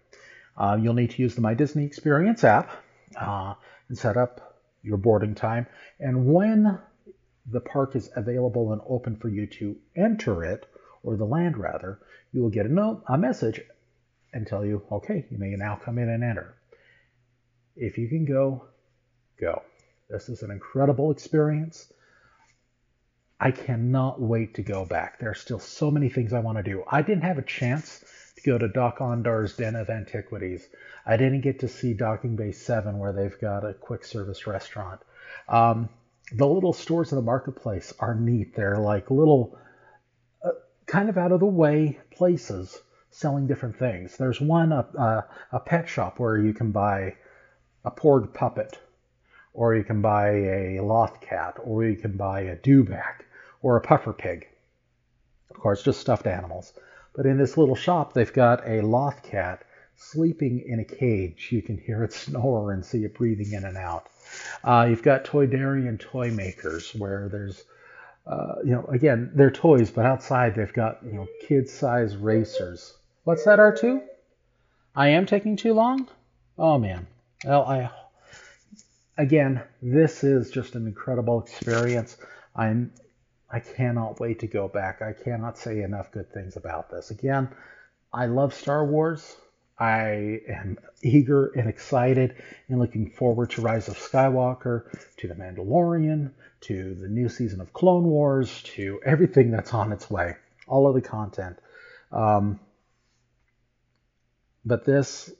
[0.57, 2.71] Uh, you'll need to use the My Disney Experience app
[3.19, 3.55] uh,
[3.89, 5.67] and set up your boarding time.
[5.99, 6.79] And when
[7.47, 10.67] the park is available and open for you to enter it,
[11.03, 11.99] or the land rather,
[12.33, 13.61] you will get a note, a message,
[14.33, 16.55] and tell you, okay, you may now come in and enter.
[17.77, 18.65] If you can go,
[19.41, 19.63] go.
[20.09, 21.93] This is an incredible experience.
[23.39, 25.19] I cannot wait to go back.
[25.19, 26.85] There are still so many things I want to do.
[26.87, 28.05] I didn't have a chance
[28.37, 30.69] to go to Dok-Ondar's Den of Antiquities.
[31.07, 35.01] I didn't get to see Docking Bay 7 where they've got a quick service restaurant.
[35.49, 35.89] Um,
[36.33, 38.55] the little stores in the marketplace are neat.
[38.55, 39.59] They're like little
[40.91, 44.17] kind of out of the way places selling different things.
[44.17, 47.15] There's one, a, a, a pet shop where you can buy
[47.85, 48.77] a porg puppet,
[49.55, 53.23] or you can buy a loth cat, or you can buy a dewback,
[53.63, 54.49] or a puffer pig.
[55.51, 56.73] Of course, just stuffed animals.
[57.15, 59.63] But in this little shop, they've got a loth cat
[59.95, 61.51] sleeping in a cage.
[61.53, 64.09] You can hear it snore and see it breathing in and out.
[64.65, 67.65] Uh, you've got Toydarian and toy makers where there's
[68.27, 72.95] uh, you know, again, they're toys, but outside they've got, you know, kid-size racers.
[73.25, 74.03] What's that, R2?
[74.95, 76.09] I am taking too long?
[76.59, 77.07] Oh, man.
[77.45, 77.91] Well, I,
[79.17, 82.17] again, this is just an incredible experience.
[82.55, 82.93] I'm,
[83.51, 85.03] I cannot wait to go back.
[85.03, 87.11] I cannot say enough good things about this.
[87.11, 87.49] Again,
[88.13, 89.37] I love Star Wars.
[89.79, 92.35] I am eager and excited
[92.69, 94.85] and looking forward to Rise of Skywalker,
[95.17, 100.11] to The Mandalorian, to the new season of Clone Wars, to everything that's on its
[100.11, 101.59] way, all of the content.
[102.13, 102.61] Um,
[104.65, 105.33] but this,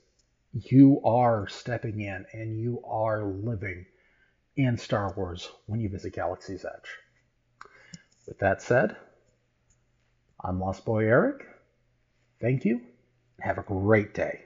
[0.53, 3.85] you are stepping in and you are living
[4.55, 6.97] in Star Wars when you visit Galaxy's Edge.
[8.27, 8.95] With that said,
[10.43, 11.45] I'm Lost Boy Eric.
[12.39, 12.81] Thank you.
[13.39, 14.45] Have a great day.